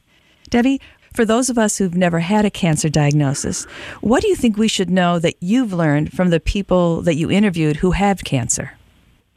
Debbie, 0.50 0.80
for 1.18 1.26
those 1.26 1.50
of 1.50 1.58
us 1.58 1.80
who've 1.80 1.96
never 1.96 2.20
had 2.20 2.46
a 2.46 2.52
cancer 2.52 2.90
diagnosis, 2.90 3.66
what 4.02 4.22
do 4.22 4.28
you 4.28 4.36
think 4.36 4.56
we 4.56 4.68
should 4.68 4.92
know 4.92 5.18
that 5.18 5.34
you've 5.40 5.74
learned 5.74 6.14
from 6.14 6.30
the 6.30 6.40
people 6.40 7.02
that 7.02 7.16
you 7.16 7.32
interviewed 7.32 7.78
who 7.78 7.90
have 7.90 8.24
cancer? 8.24 8.78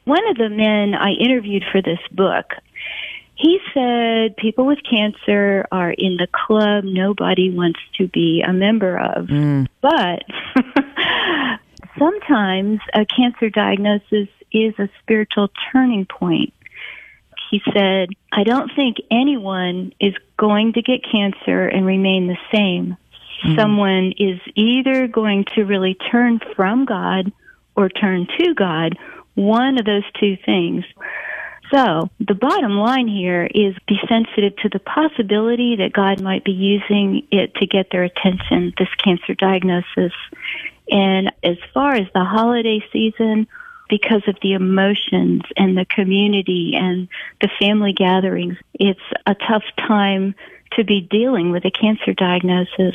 One 0.05 0.29
of 0.29 0.37
the 0.37 0.51
men 0.51 0.95
I 0.95 1.13
interviewed 1.13 1.65
for 1.73 1.81
this 1.81 1.99
book, 2.13 2.53
he 3.35 3.61
said 3.73 4.37
people 4.37 4.67
with 4.67 4.81
cancer 4.89 5.67
are 5.73 5.91
in 5.91 6.19
the 6.19 6.29
club 6.31 6.85
nobody 6.85 7.51
wants 7.51 7.81
to 7.97 8.07
be 8.09 8.45
a 8.47 8.53
member 8.53 8.99
of. 8.99 9.29
Mm. 9.29 9.67
But 9.81 10.25
sometimes 11.99 12.81
a 12.93 13.07
cancer 13.07 13.49
diagnosis 13.49 14.29
is 14.53 14.75
a 14.79 14.91
spiritual 15.01 15.49
turning 15.73 16.05
point 16.05 16.53
he 17.51 17.61
said, 17.73 18.11
I 18.33 18.45
don't 18.45 18.71
think 18.77 18.99
anyone 19.11 19.93
is 20.01 20.15
going 20.37 20.75
to 20.75 20.83
get 20.83 21.01
cancer 21.11 21.67
and 21.67 21.85
remain 21.85 22.29
the 22.29 22.39
same. 22.53 22.97
Mm-hmm. 23.45 23.57
Someone 23.59 24.13
is 24.19 24.41
either 24.55 25.09
going 25.09 25.45
to 25.57 25.65
really 25.65 25.95
turn 25.95 26.41
from 26.55 26.85
God 26.85 27.33
or 27.75 27.89
turn 27.89 28.29
to 28.39 28.55
God, 28.55 28.97
one 29.35 29.79
of 29.79 29.85
those 29.85 30.05
two 30.21 30.37
things. 30.47 30.85
So, 31.73 32.11
the 32.19 32.35
bottom 32.35 32.77
line 32.79 33.07
here 33.07 33.45
is 33.47 33.75
be 33.87 33.97
sensitive 34.09 34.57
to 34.59 34.69
the 34.69 34.81
possibility 34.81 35.77
that 35.77 35.93
God 35.93 36.21
might 36.21 36.45
be 36.45 36.53
using 36.53 37.27
it 37.31 37.55
to 37.57 37.67
get 37.67 37.91
their 37.91 38.03
attention, 38.03 38.73
this 38.77 38.89
cancer 39.03 39.35
diagnosis. 39.35 40.13
And 40.91 41.33
as 41.45 41.57
far 41.73 41.95
as 41.95 42.07
the 42.13 42.25
holiday 42.25 42.83
season, 42.93 43.47
because 43.91 44.23
of 44.29 44.37
the 44.43 44.53
emotions 44.53 45.43
and 45.57 45.77
the 45.77 45.85
community 45.85 46.73
and 46.75 47.09
the 47.41 47.51
family 47.61 47.93
gatherings. 47.93 48.57
It's 48.75 49.01
a 49.27 49.35
tough 49.35 49.65
time 49.77 50.35
to 50.73 50.85
be 50.85 51.01
dealing 51.01 51.51
with 51.51 51.65
a 51.65 51.71
cancer 51.71 52.15
diagnosis, 52.15 52.95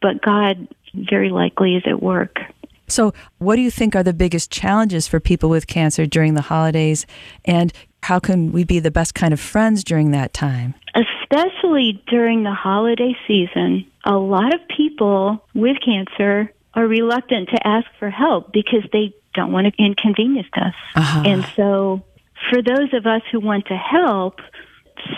but 0.00 0.22
God 0.22 0.66
very 0.94 1.30
likely 1.30 1.76
is 1.76 1.84
at 1.86 2.02
work. 2.02 2.38
So, 2.86 3.12
what 3.38 3.56
do 3.56 3.62
you 3.62 3.70
think 3.70 3.94
are 3.96 4.02
the 4.02 4.12
biggest 4.12 4.50
challenges 4.50 5.06
for 5.06 5.20
people 5.20 5.48
with 5.48 5.66
cancer 5.66 6.06
during 6.06 6.34
the 6.34 6.42
holidays? 6.42 7.06
And 7.44 7.72
how 8.02 8.18
can 8.18 8.52
we 8.52 8.64
be 8.64 8.78
the 8.78 8.90
best 8.90 9.14
kind 9.14 9.32
of 9.32 9.40
friends 9.40 9.84
during 9.84 10.10
that 10.10 10.34
time? 10.34 10.74
Especially 10.94 12.02
during 12.08 12.42
the 12.42 12.52
holiday 12.52 13.16
season, 13.26 13.86
a 14.04 14.16
lot 14.16 14.54
of 14.54 14.60
people 14.68 15.42
with 15.54 15.78
cancer 15.84 16.52
are 16.74 16.86
reluctant 16.86 17.48
to 17.50 17.66
ask 17.66 17.86
for 17.98 18.10
help 18.10 18.52
because 18.52 18.82
they 18.92 19.14
don't 19.34 19.52
want 19.52 19.66
to 19.66 19.82
inconvenience 19.82 20.48
us. 20.56 20.74
Uh-huh. 20.94 21.22
And 21.26 21.46
so, 21.56 22.02
for 22.50 22.62
those 22.62 22.92
of 22.92 23.06
us 23.06 23.22
who 23.30 23.40
want 23.40 23.66
to 23.66 23.76
help, 23.76 24.40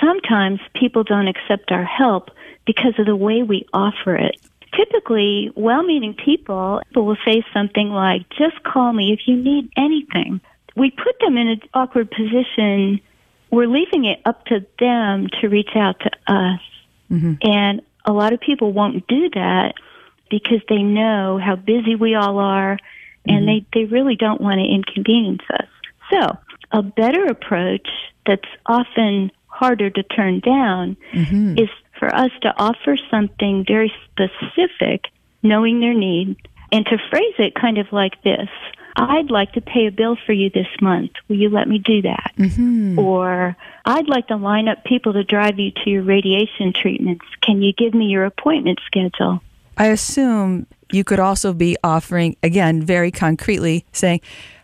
sometimes 0.00 0.60
people 0.74 1.04
don't 1.04 1.28
accept 1.28 1.70
our 1.70 1.84
help 1.84 2.30
because 2.66 2.94
of 2.98 3.06
the 3.06 3.16
way 3.16 3.42
we 3.42 3.66
offer 3.72 4.16
it. 4.16 4.36
Typically, 4.76 5.50
well 5.54 5.82
meaning 5.82 6.14
people 6.14 6.80
will 6.94 7.16
say 7.24 7.42
something 7.54 7.90
like, 7.90 8.28
just 8.30 8.62
call 8.62 8.92
me 8.92 9.12
if 9.12 9.20
you 9.26 9.36
need 9.36 9.70
anything. 9.76 10.40
We 10.74 10.90
put 10.90 11.18
them 11.20 11.38
in 11.38 11.48
an 11.48 11.60
awkward 11.72 12.10
position. 12.10 13.00
We're 13.50 13.68
leaving 13.68 14.04
it 14.04 14.20
up 14.24 14.44
to 14.46 14.66
them 14.78 15.28
to 15.40 15.48
reach 15.48 15.70
out 15.74 16.00
to 16.00 16.10
us. 16.26 16.60
Mm-hmm. 17.10 17.34
And 17.42 17.82
a 18.04 18.12
lot 18.12 18.32
of 18.32 18.40
people 18.40 18.72
won't 18.72 19.06
do 19.06 19.30
that 19.30 19.74
because 20.28 20.60
they 20.68 20.82
know 20.82 21.38
how 21.42 21.56
busy 21.56 21.94
we 21.94 22.14
all 22.14 22.38
are 22.38 22.78
and 23.28 23.46
Mm-hmm. 23.46 23.46
they, 23.46 23.66
they 23.80 23.84
really 23.84 24.16
don't 24.16 24.40
want 24.40 24.58
to 24.60 24.64
inconvenience 24.66 25.42
us. 25.52 25.68
So, 26.10 26.38
a 26.72 26.82
better 26.82 27.26
approach 27.26 27.88
that's 28.26 28.48
often 28.66 29.30
harder 29.46 29.90
to 29.90 30.02
turn 30.02 30.40
down 30.40 30.96
Mm-hmm. 31.12 31.58
is 31.58 31.68
for 31.98 32.14
us 32.14 32.30
to 32.42 32.54
offer 32.58 32.96
something 33.10 33.64
very 33.66 33.92
specific, 34.10 35.06
knowing 35.42 35.80
their 35.80 35.94
need, 35.94 36.36
and 36.72 36.84
to 36.86 36.98
phrase 37.10 37.34
it 37.38 37.54
kind 37.54 37.78
of 37.78 37.90
like 37.92 38.22
this 38.22 38.48
I'd 38.98 39.30
like 39.30 39.52
to 39.52 39.60
pay 39.60 39.86
a 39.86 39.90
bill 39.90 40.16
for 40.24 40.32
you 40.32 40.48
this 40.48 40.66
month. 40.80 41.10
Will 41.28 41.36
you 41.36 41.50
let 41.50 41.68
me 41.68 41.78
do 41.78 42.00
that? 42.02 42.32
Mm-hmm. 42.38 42.98
Or 42.98 43.54
I'd 43.84 44.08
like 44.08 44.28
to 44.28 44.36
line 44.36 44.68
up 44.68 44.84
people 44.84 45.12
to 45.12 45.22
drive 45.22 45.58
you 45.58 45.70
to 45.84 45.90
your 45.90 46.02
radiation 46.02 46.72
treatments. 46.72 47.26
Can 47.42 47.60
you 47.60 47.74
give 47.74 47.92
me 47.92 48.06
your 48.06 48.24
appointment 48.24 48.80
schedule? 48.86 49.42
I 49.76 49.86
assume 49.88 50.66
you 50.92 51.04
could 51.04 51.18
also 51.18 51.52
be 51.52 51.76
offering, 51.84 52.36
again, 52.42 52.82
very 52.82 53.10
concretely, 53.10 53.84
saying, 53.92 54.20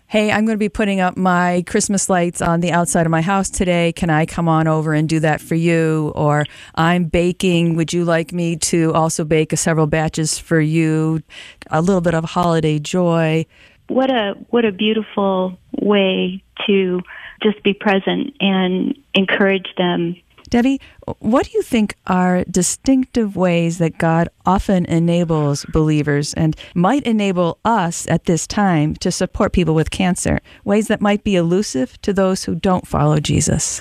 Hey, 0.07 0.31
I'm 0.31 0.45
going 0.45 0.57
to 0.57 0.59
be 0.59 0.69
putting 0.69 1.01
up 1.01 1.17
my 1.17 1.65
Christmas 1.67 2.11
lights 2.11 2.43
on 2.43 2.61
the 2.61 2.71
outside 2.71 3.07
of 3.07 3.11
my 3.11 3.23
house 3.23 3.49
today. 3.49 3.95
Can 3.95 4.11
I 4.11 4.27
come 4.27 4.47
on 4.47 4.69
over 4.69 4.93
and 4.93 5.09
do 5.09 5.21
that 5.21 5.41
for 5.41 5.55
you? 5.55 6.13
Or 6.15 6.45
I'm 6.75 7.05
baking. 7.05 7.77
Would 7.77 7.95
you 7.95 8.05
like 8.05 8.31
me 8.31 8.57
to 8.57 8.93
also 8.93 9.25
bake 9.25 9.57
several 9.57 9.87
batches 9.87 10.39
for 10.39 10.61
you? 10.61 11.23
A 11.71 11.81
little 11.81 12.03
bit 12.03 12.13
of 12.13 12.25
holiday 12.25 12.79
joy. 12.79 13.47
What 13.89 14.11
a 14.11 14.35
what 14.51 14.67
a 14.67 14.73
beautiful 14.73 15.59
way 15.81 16.43
to 16.67 17.01
just 17.43 17.63
be 17.63 17.73
present 17.73 18.37
and 18.39 18.95
encourage 19.15 19.75
them 19.79 20.17
Debbie, 20.53 20.83
what 21.21 21.47
do 21.47 21.53
you 21.55 21.63
think 21.63 21.97
are 22.07 22.45
distinctive 22.45 23.37
ways 23.37 23.79
that 23.79 23.97
God 23.97 24.29
often 24.45 24.85
enables 24.85 25.65
believers 25.73 26.35
and 26.35 26.55
might 26.75 27.05
enable 27.05 27.57
us 27.65 28.07
at 28.09 28.27
this 28.27 28.47
time 28.47 28.95
to 28.97 29.11
support 29.11 29.55
people 29.55 29.75
with 29.75 29.91
cancer? 29.91 30.41
Ways 30.63 30.89
that 30.89 31.01
might 31.01 31.25
be 31.25 31.37
elusive 31.37 31.99
to 32.03 32.13
those 32.13 32.45
who 32.45 32.55
don't 32.55 32.87
follow 32.87 33.19
Jesus? 33.19 33.81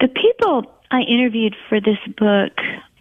The 0.00 0.06
people 0.06 0.72
I 0.92 1.00
interviewed 1.00 1.56
for 1.68 1.80
this 1.80 1.98
book 2.16 2.52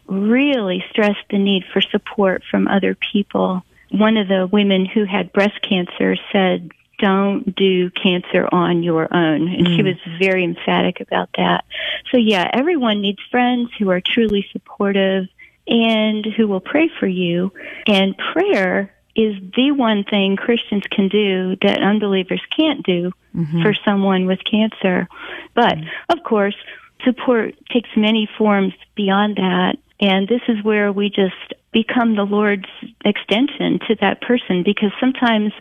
really 0.07 0.83
stressed 0.89 1.29
the 1.29 1.37
need 1.37 1.63
for 1.71 1.81
support 1.81 2.41
from 2.49 2.67
other 2.67 2.97
people. 3.13 3.61
One 3.91 4.17
of 4.17 4.27
the 4.27 4.49
women 4.51 4.83
who 4.83 5.05
had 5.05 5.31
breast 5.31 5.61
cancer 5.61 6.15
said, 6.31 6.71
don't 6.97 7.55
do 7.55 7.89
cancer 7.91 8.47
on 8.51 8.83
your 8.83 9.13
own. 9.13 9.47
And 9.47 9.67
mm. 9.67 9.75
she 9.75 9.83
was 9.83 9.95
very 10.19 10.43
emphatic 10.43 11.01
about 11.01 11.29
that. 11.37 11.65
So, 12.11 12.17
yeah, 12.17 12.49
everyone 12.53 13.01
needs 13.01 13.19
friends 13.31 13.69
who 13.77 13.89
are 13.89 14.01
truly 14.01 14.45
supportive 14.51 15.25
and 15.67 16.25
who 16.25 16.47
will 16.47 16.59
pray 16.59 16.89
for 16.99 17.07
you. 17.07 17.51
And 17.87 18.15
prayer 18.17 18.93
is 19.15 19.35
the 19.55 19.71
one 19.71 20.03
thing 20.03 20.35
Christians 20.35 20.83
can 20.91 21.07
do 21.07 21.55
that 21.61 21.81
unbelievers 21.81 22.41
can't 22.55 22.85
do 22.85 23.11
mm-hmm. 23.35 23.61
for 23.61 23.73
someone 23.85 24.25
with 24.25 24.39
cancer. 24.43 25.07
But, 25.53 25.77
of 26.09 26.23
course, 26.23 26.55
support 27.03 27.55
takes 27.71 27.89
many 27.95 28.29
forms 28.37 28.73
beyond 28.95 29.37
that. 29.37 29.77
And 29.99 30.27
this 30.27 30.41
is 30.49 30.63
where 30.63 30.91
we 30.91 31.09
just 31.09 31.53
become 31.71 32.15
the 32.15 32.23
Lord's 32.23 32.69
extension 33.03 33.79
to 33.87 33.95
that 34.01 34.21
person 34.21 34.63
because 34.63 34.91
sometimes 34.99 35.53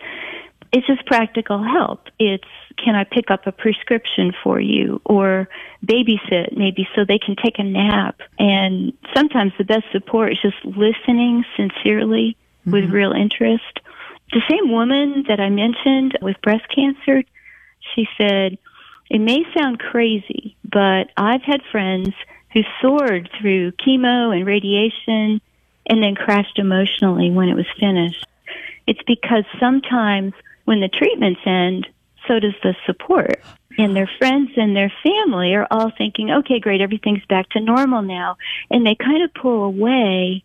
it's 0.74 0.88
just 0.88 1.06
practical 1.06 1.62
help. 1.62 2.08
It's 2.18 2.48
can 2.76 2.96
I 2.96 3.04
pick 3.04 3.30
up 3.30 3.46
a 3.46 3.52
prescription 3.52 4.32
for 4.42 4.58
you 4.58 5.00
or 5.04 5.48
babysit 5.87 6.56
maybe 6.56 6.88
so 6.94 7.04
they 7.04 7.20
can 7.20 7.37
take 7.37 7.60
a 7.60 7.62
nap. 7.62 8.20
And 8.40 8.92
sometimes 9.14 9.52
the 9.56 9.62
best 9.62 9.84
support 9.92 10.32
is 10.32 10.38
just 10.42 10.64
listening 10.64 11.44
sincerely 11.56 12.37
mm-hmm. 12.62 12.72
with 12.72 12.90
real 12.90 13.12
interest. 13.12 13.78
The 14.32 14.42
same 14.50 14.72
woman 14.72 15.26
that 15.28 15.38
I 15.38 15.48
mentioned 15.48 16.18
with 16.20 16.42
breast 16.42 16.64
cancer, 16.74 17.22
she 17.94 18.08
said, 18.18 18.58
it 19.08 19.20
may 19.20 19.44
sound 19.56 19.78
crazy, 19.78 20.56
but 20.64 21.10
I've 21.16 21.42
had 21.42 21.62
friends 21.70 22.10
who 22.52 22.62
soared 22.82 23.30
through 23.40 23.72
chemo 23.72 24.37
and 24.37 24.44
radiation 24.44 25.40
and 25.87 26.02
then 26.02 26.16
crashed 26.16 26.58
emotionally 26.58 27.30
when 27.30 27.48
it 27.48 27.54
was 27.54 27.66
finished. 27.78 28.26
It's 28.88 29.02
because 29.06 29.44
sometimes 29.60 30.32
when 30.64 30.81
the 30.81 30.88
treatments 30.88 31.40
end, 31.46 31.87
so 32.27 32.40
does 32.40 32.55
the 32.62 32.74
support. 32.87 33.40
And 33.77 33.94
their 33.94 34.11
friends 34.18 34.50
and 34.57 34.74
their 34.74 34.92
family 35.03 35.55
are 35.55 35.66
all 35.70 35.90
thinking, 35.96 36.31
okay, 36.31 36.61
great, 36.61 36.81
everything's 36.81 37.24
back 37.27 37.48
to 37.50 37.61
normal 37.61 38.03
now. 38.03 38.37
And 38.70 38.87
they 38.87 38.94
kind 38.94 39.22
of 39.22 39.35
pull 39.35 39.64
away. 39.64 40.44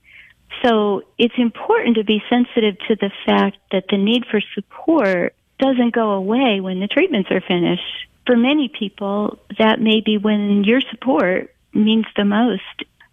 So 0.63 1.03
it's 1.17 1.35
important 1.37 1.97
to 1.97 2.03
be 2.03 2.23
sensitive 2.29 2.77
to 2.87 2.95
the 2.95 3.11
fact 3.25 3.57
that 3.71 3.85
the 3.89 3.97
need 3.97 4.25
for 4.25 4.41
support 4.55 5.35
doesn't 5.59 5.93
go 5.93 6.11
away 6.11 6.59
when 6.59 6.79
the 6.79 6.87
treatments 6.87 7.29
are 7.31 7.41
finished. 7.41 7.83
For 8.25 8.35
many 8.35 8.67
people, 8.67 9.39
that 9.57 9.79
may 9.79 10.01
be 10.01 10.17
when 10.17 10.63
your 10.63 10.81
support 10.89 11.53
means 11.73 12.05
the 12.15 12.25
most. 12.25 12.61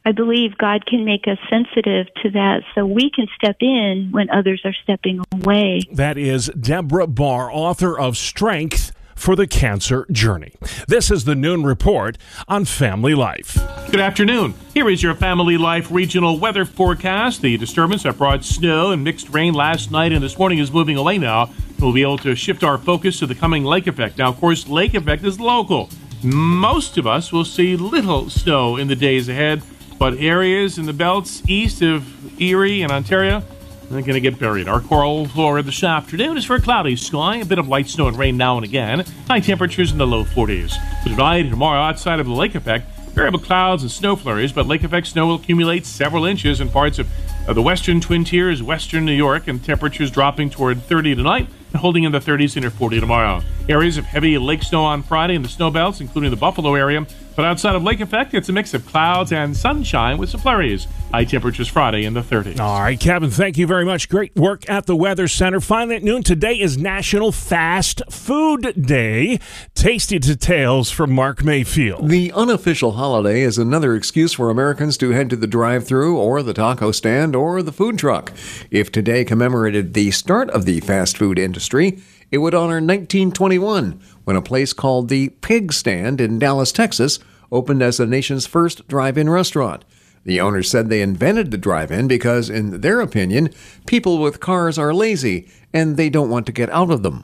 I 0.07 0.13
believe 0.13 0.57
God 0.57 0.87
can 0.87 1.05
make 1.05 1.27
us 1.27 1.37
sensitive 1.51 2.07
to 2.23 2.31
that 2.31 2.63
so 2.77 2.87
we 2.87 3.11
can 3.11 3.27
step 3.35 3.57
in 3.59 4.11
when 4.13 4.31
others 4.31 4.63
are 4.65 4.75
stepping 4.85 5.21
away. 5.35 5.81
That 5.91 6.17
is 6.17 6.47
Deborah 6.51 7.09
Barr, 7.09 7.51
author 7.51 7.99
of 7.99 8.17
Strength 8.17 8.93
for 9.17 9.35
the 9.35 9.49
Cancer 9.49 10.07
Journey. 10.13 10.55
This 10.87 11.11
is 11.11 11.25
the 11.25 11.35
Noon 11.35 11.65
Report 11.65 12.17
on 12.47 12.67
Family 12.67 13.17
Life. 13.17 13.59
Good 13.91 13.99
afternoon. 13.99 14.55
Here 14.73 14.89
is 14.89 15.03
your 15.03 15.17
Family 15.17 15.59
Life 15.59 15.91
regional 15.91 16.39
weather 16.39 16.65
forecast. 16.65 17.43
The 17.43 17.57
disturbance 17.57 18.05
that 18.05 18.17
brought 18.17 18.45
snow 18.45 18.93
and 18.93 19.03
mixed 19.03 19.31
rain 19.31 19.55
last 19.55 19.91
night 19.91 20.13
and 20.13 20.23
this 20.23 20.39
morning 20.39 20.61
is 20.61 20.71
moving 20.71 20.97
away 20.97 21.19
now. 21.19 21.51
We'll 21.81 21.93
be 21.93 22.03
able 22.03 22.19
to 22.19 22.37
shift 22.37 22.63
our 22.63 22.79
focus 22.79 23.19
to 23.19 23.27
the 23.27 23.35
coming 23.35 23.65
lake 23.65 23.89
effect. 23.89 24.19
Now, 24.19 24.29
of 24.29 24.39
course, 24.39 24.69
lake 24.69 24.95
effect 24.95 25.25
is 25.25 25.41
local. 25.41 25.91
Most 26.23 26.97
of 26.97 27.09
us 27.09 27.33
will 27.33 27.45
see 27.45 27.77
little 27.77 28.31
snow 28.31 28.77
in 28.77 28.87
the 28.87 28.97
days 28.97 29.29
ahead 29.29 29.65
but 29.99 30.19
areas 30.19 30.79
in 30.79 30.87
the 30.87 30.93
belts 30.93 31.43
east 31.49 31.83
of 31.83 32.41
Erie 32.41 32.83
and 32.83 32.93
Ontario 32.93 33.43
are 33.91 33.91
going 33.91 34.15
to 34.15 34.21
get 34.21 34.39
buried. 34.39 34.69
Our 34.69 34.81
coral 34.81 35.27
floor 35.27 35.63
this 35.63 35.83
afternoon 35.85 36.37
is 36.37 36.45
for 36.45 36.57
a 36.57 36.61
cloudy 36.61 36.97
sky, 36.97 37.37
a 37.37 37.45
bit 37.45 37.59
of 37.59 37.69
light 37.69 37.89
snow 37.89 38.09
and 38.09 38.19
rain 38.19 38.37
now 38.37 38.57
and 38.57 38.65
again. 38.65 39.05
High 39.29 39.41
temperatures 39.41 39.93
in 39.93 39.99
the 39.99 40.07
low 40.07 40.25
40s. 40.25 40.77
For 41.03 41.11
tonight 41.11 41.43
and 41.43 41.51
tomorrow, 41.51 41.81
outside 41.81 42.21
of 42.21 42.27
the 42.27 42.33
lake 42.33 42.55
effect, 42.55 42.91
variable 43.15 43.39
clouds 43.39 43.83
and 43.83 43.91
snow 43.91 44.17
flurries, 44.17 44.53
but 44.53 44.67
lake 44.67 44.85
effect 44.85 45.07
snow 45.07 45.29
will 45.29 45.37
accumulate 45.37 45.87
several 45.87 46.25
inches 46.25 46.61
in 46.61 46.69
parts 46.69 46.99
of, 46.99 47.09
the 47.47 47.63
western 47.63 48.01
Twin 48.01 48.25
Tiers, 48.25 48.61
western 48.61 49.05
New 49.05 49.13
York, 49.13 49.47
and 49.47 49.65
temperatures 49.65 50.11
dropping 50.11 50.51
toward 50.51 50.83
30 50.83 51.15
tonight 51.15 51.47
and 51.73 51.81
holding 51.81 52.03
in 52.03 52.11
the 52.11 52.19
30s 52.19 52.61
near 52.61 52.71
40 52.71 52.99
tomorrow. 52.99 53.41
Areas 53.69 53.97
of 53.97 54.05
heavy 54.05 54.37
lake 54.37 54.65
snow 54.65 54.83
on 54.83 55.05
Friday 55.05 55.37
in 55.37 55.43
the 55.43 55.49
snow 55.49 55.71
belts, 55.71 56.01
including 56.01 56.33
the 56.33 56.37
Buffalo 56.37 56.75
area, 56.75 57.07
but 57.37 57.45
outside 57.45 57.77
of 57.77 57.83
lake 57.83 58.01
effect, 58.01 58.35
it's 58.35 58.49
a 58.49 58.53
mix 58.53 58.75
of 58.75 58.85
clouds 58.87 59.31
and 59.31 59.57
sunshine 59.57 60.19
with 60.19 60.31
some 60.31 60.41
flurries. 60.41 60.87
High 61.13 61.25
temperatures 61.25 61.69
Friday 61.69 62.05
in 62.05 62.15
the 62.15 62.23
30s. 62.23 62.59
All 62.59 62.81
right, 62.81 62.99
Kevin, 62.99 63.31
thank 63.31 63.57
you 63.57 63.67
very 63.67 63.85
much. 63.85 64.09
Great 64.09 64.35
work 64.35 64.69
at 64.69 64.87
the 64.87 64.97
Weather 64.97 65.29
Center. 65.29 65.61
Finally 65.61 65.97
at 65.97 66.03
noon, 66.03 66.23
today 66.23 66.59
is 66.59 66.77
National 66.77 67.31
Fast 67.31 68.03
Food 68.11 68.75
Day. 68.87 69.39
Tasty 69.75 70.19
details 70.19 70.91
from 70.91 71.13
Mark 71.13 71.45
Mayfield. 71.45 72.09
The 72.09 72.33
unofficial 72.33 72.93
holiday 72.93 73.43
is 73.43 73.59
another 73.59 73.95
excuse 73.95 74.33
for 74.33 74.51
Americans 74.51 74.97
to 74.99 75.11
head 75.11 75.31
to 75.31 75.37
the 75.37 75.47
drive 75.47 75.87
through 75.87 76.17
or 76.17 76.43
the 76.43 76.55
taco 76.55 76.91
stand 76.91 77.37
or 77.37 77.63
the 77.63 77.73
food 77.73 77.99
truck. 77.99 78.33
If 78.71 78.91
today 78.91 79.25
commemorated 79.25 79.95
the 79.95 80.11
start 80.11 80.51
of 80.51 80.65
the 80.65 80.81
fast 80.81 81.17
food 81.19 81.39
industry, 81.39 82.03
it 82.31 82.39
would 82.39 82.55
honor 82.55 82.81
1921 82.81 84.01
when 84.27 84.35
a 84.35 84.43
place 84.43 84.73
called 84.73 85.09
the 85.09 85.29
Pig 85.41 85.73
Stand 85.73 86.21
in 86.21 86.41
Dallas, 86.41 86.73
Texas, 86.73 87.21
opened 87.53 87.81
as 87.81 87.99
the 87.99 88.07
nation's 88.07 88.45
first 88.45 88.89
drive 88.89 89.17
in 89.17 89.31
restaurant. 89.31 89.85
The 90.25 90.41
owners 90.41 90.69
said 90.69 90.89
they 90.89 91.01
invented 91.01 91.53
the 91.53 91.59
drive 91.59 91.93
in 91.93 92.09
because, 92.09 92.51
in 92.51 92.81
their 92.81 93.01
opinion, 93.01 93.51
people 93.87 94.19
with 94.19 94.41
cars 94.41 94.81
are 94.81 94.93
lazy 94.93 95.49
and 95.73 95.97
they 95.97 96.11
don't 96.11 96.29
want 96.29 96.45
to 96.47 96.53
get 96.53 96.69
out 96.71 96.91
of 96.91 97.05
them. 97.05 97.23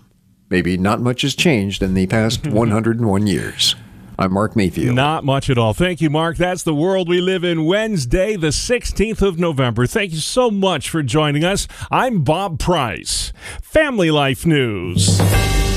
Maybe 0.49 0.77
not 0.77 1.01
much 1.01 1.23
has 1.23 1.35
changed 1.35 1.83
in 1.83 1.95
the 1.95 2.07
past 2.07 2.47
101 2.47 3.27
years. 3.27 3.75
I'm 4.17 4.33
Mark 4.33 4.55
Mayfield. 4.55 4.95
Not 4.95 5.25
much 5.25 5.51
at 5.51 5.59
all. 5.59 5.75
Thank 5.75 6.01
you, 6.01 6.09
Mark. 6.09 6.37
That's 6.37 6.62
the 6.62 6.75
world 6.75 7.09
we 7.09 7.21
live 7.21 7.43
in 7.43 7.65
Wednesday, 7.65 8.37
the 8.37 8.49
16th 8.49 9.23
of 9.23 9.41
November. 9.41 9.87
Thank 9.87 10.12
you 10.12 10.19
so 10.19 10.53
much 10.53 10.88
for 10.88 11.03
joining 11.03 11.43
us. 11.43 11.67
I'm 11.91 12.23
Bob 12.23 12.61
Price. 12.61 13.33
Family 13.61 14.12
Life 14.12 14.47
News. 14.47 15.19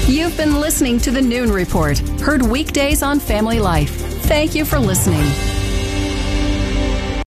You've 0.08 0.38
been 0.38 0.60
listening 0.62 1.00
to 1.00 1.10
the 1.10 1.22
Noon 1.22 1.52
Report, 1.52 1.98
heard 2.22 2.44
weekdays 2.44 3.02
on 3.02 3.20
Family 3.20 3.60
Life. 3.60 3.90
Thank 4.26 4.54
you 4.54 4.64
for 4.64 4.78
listening. 4.78 5.55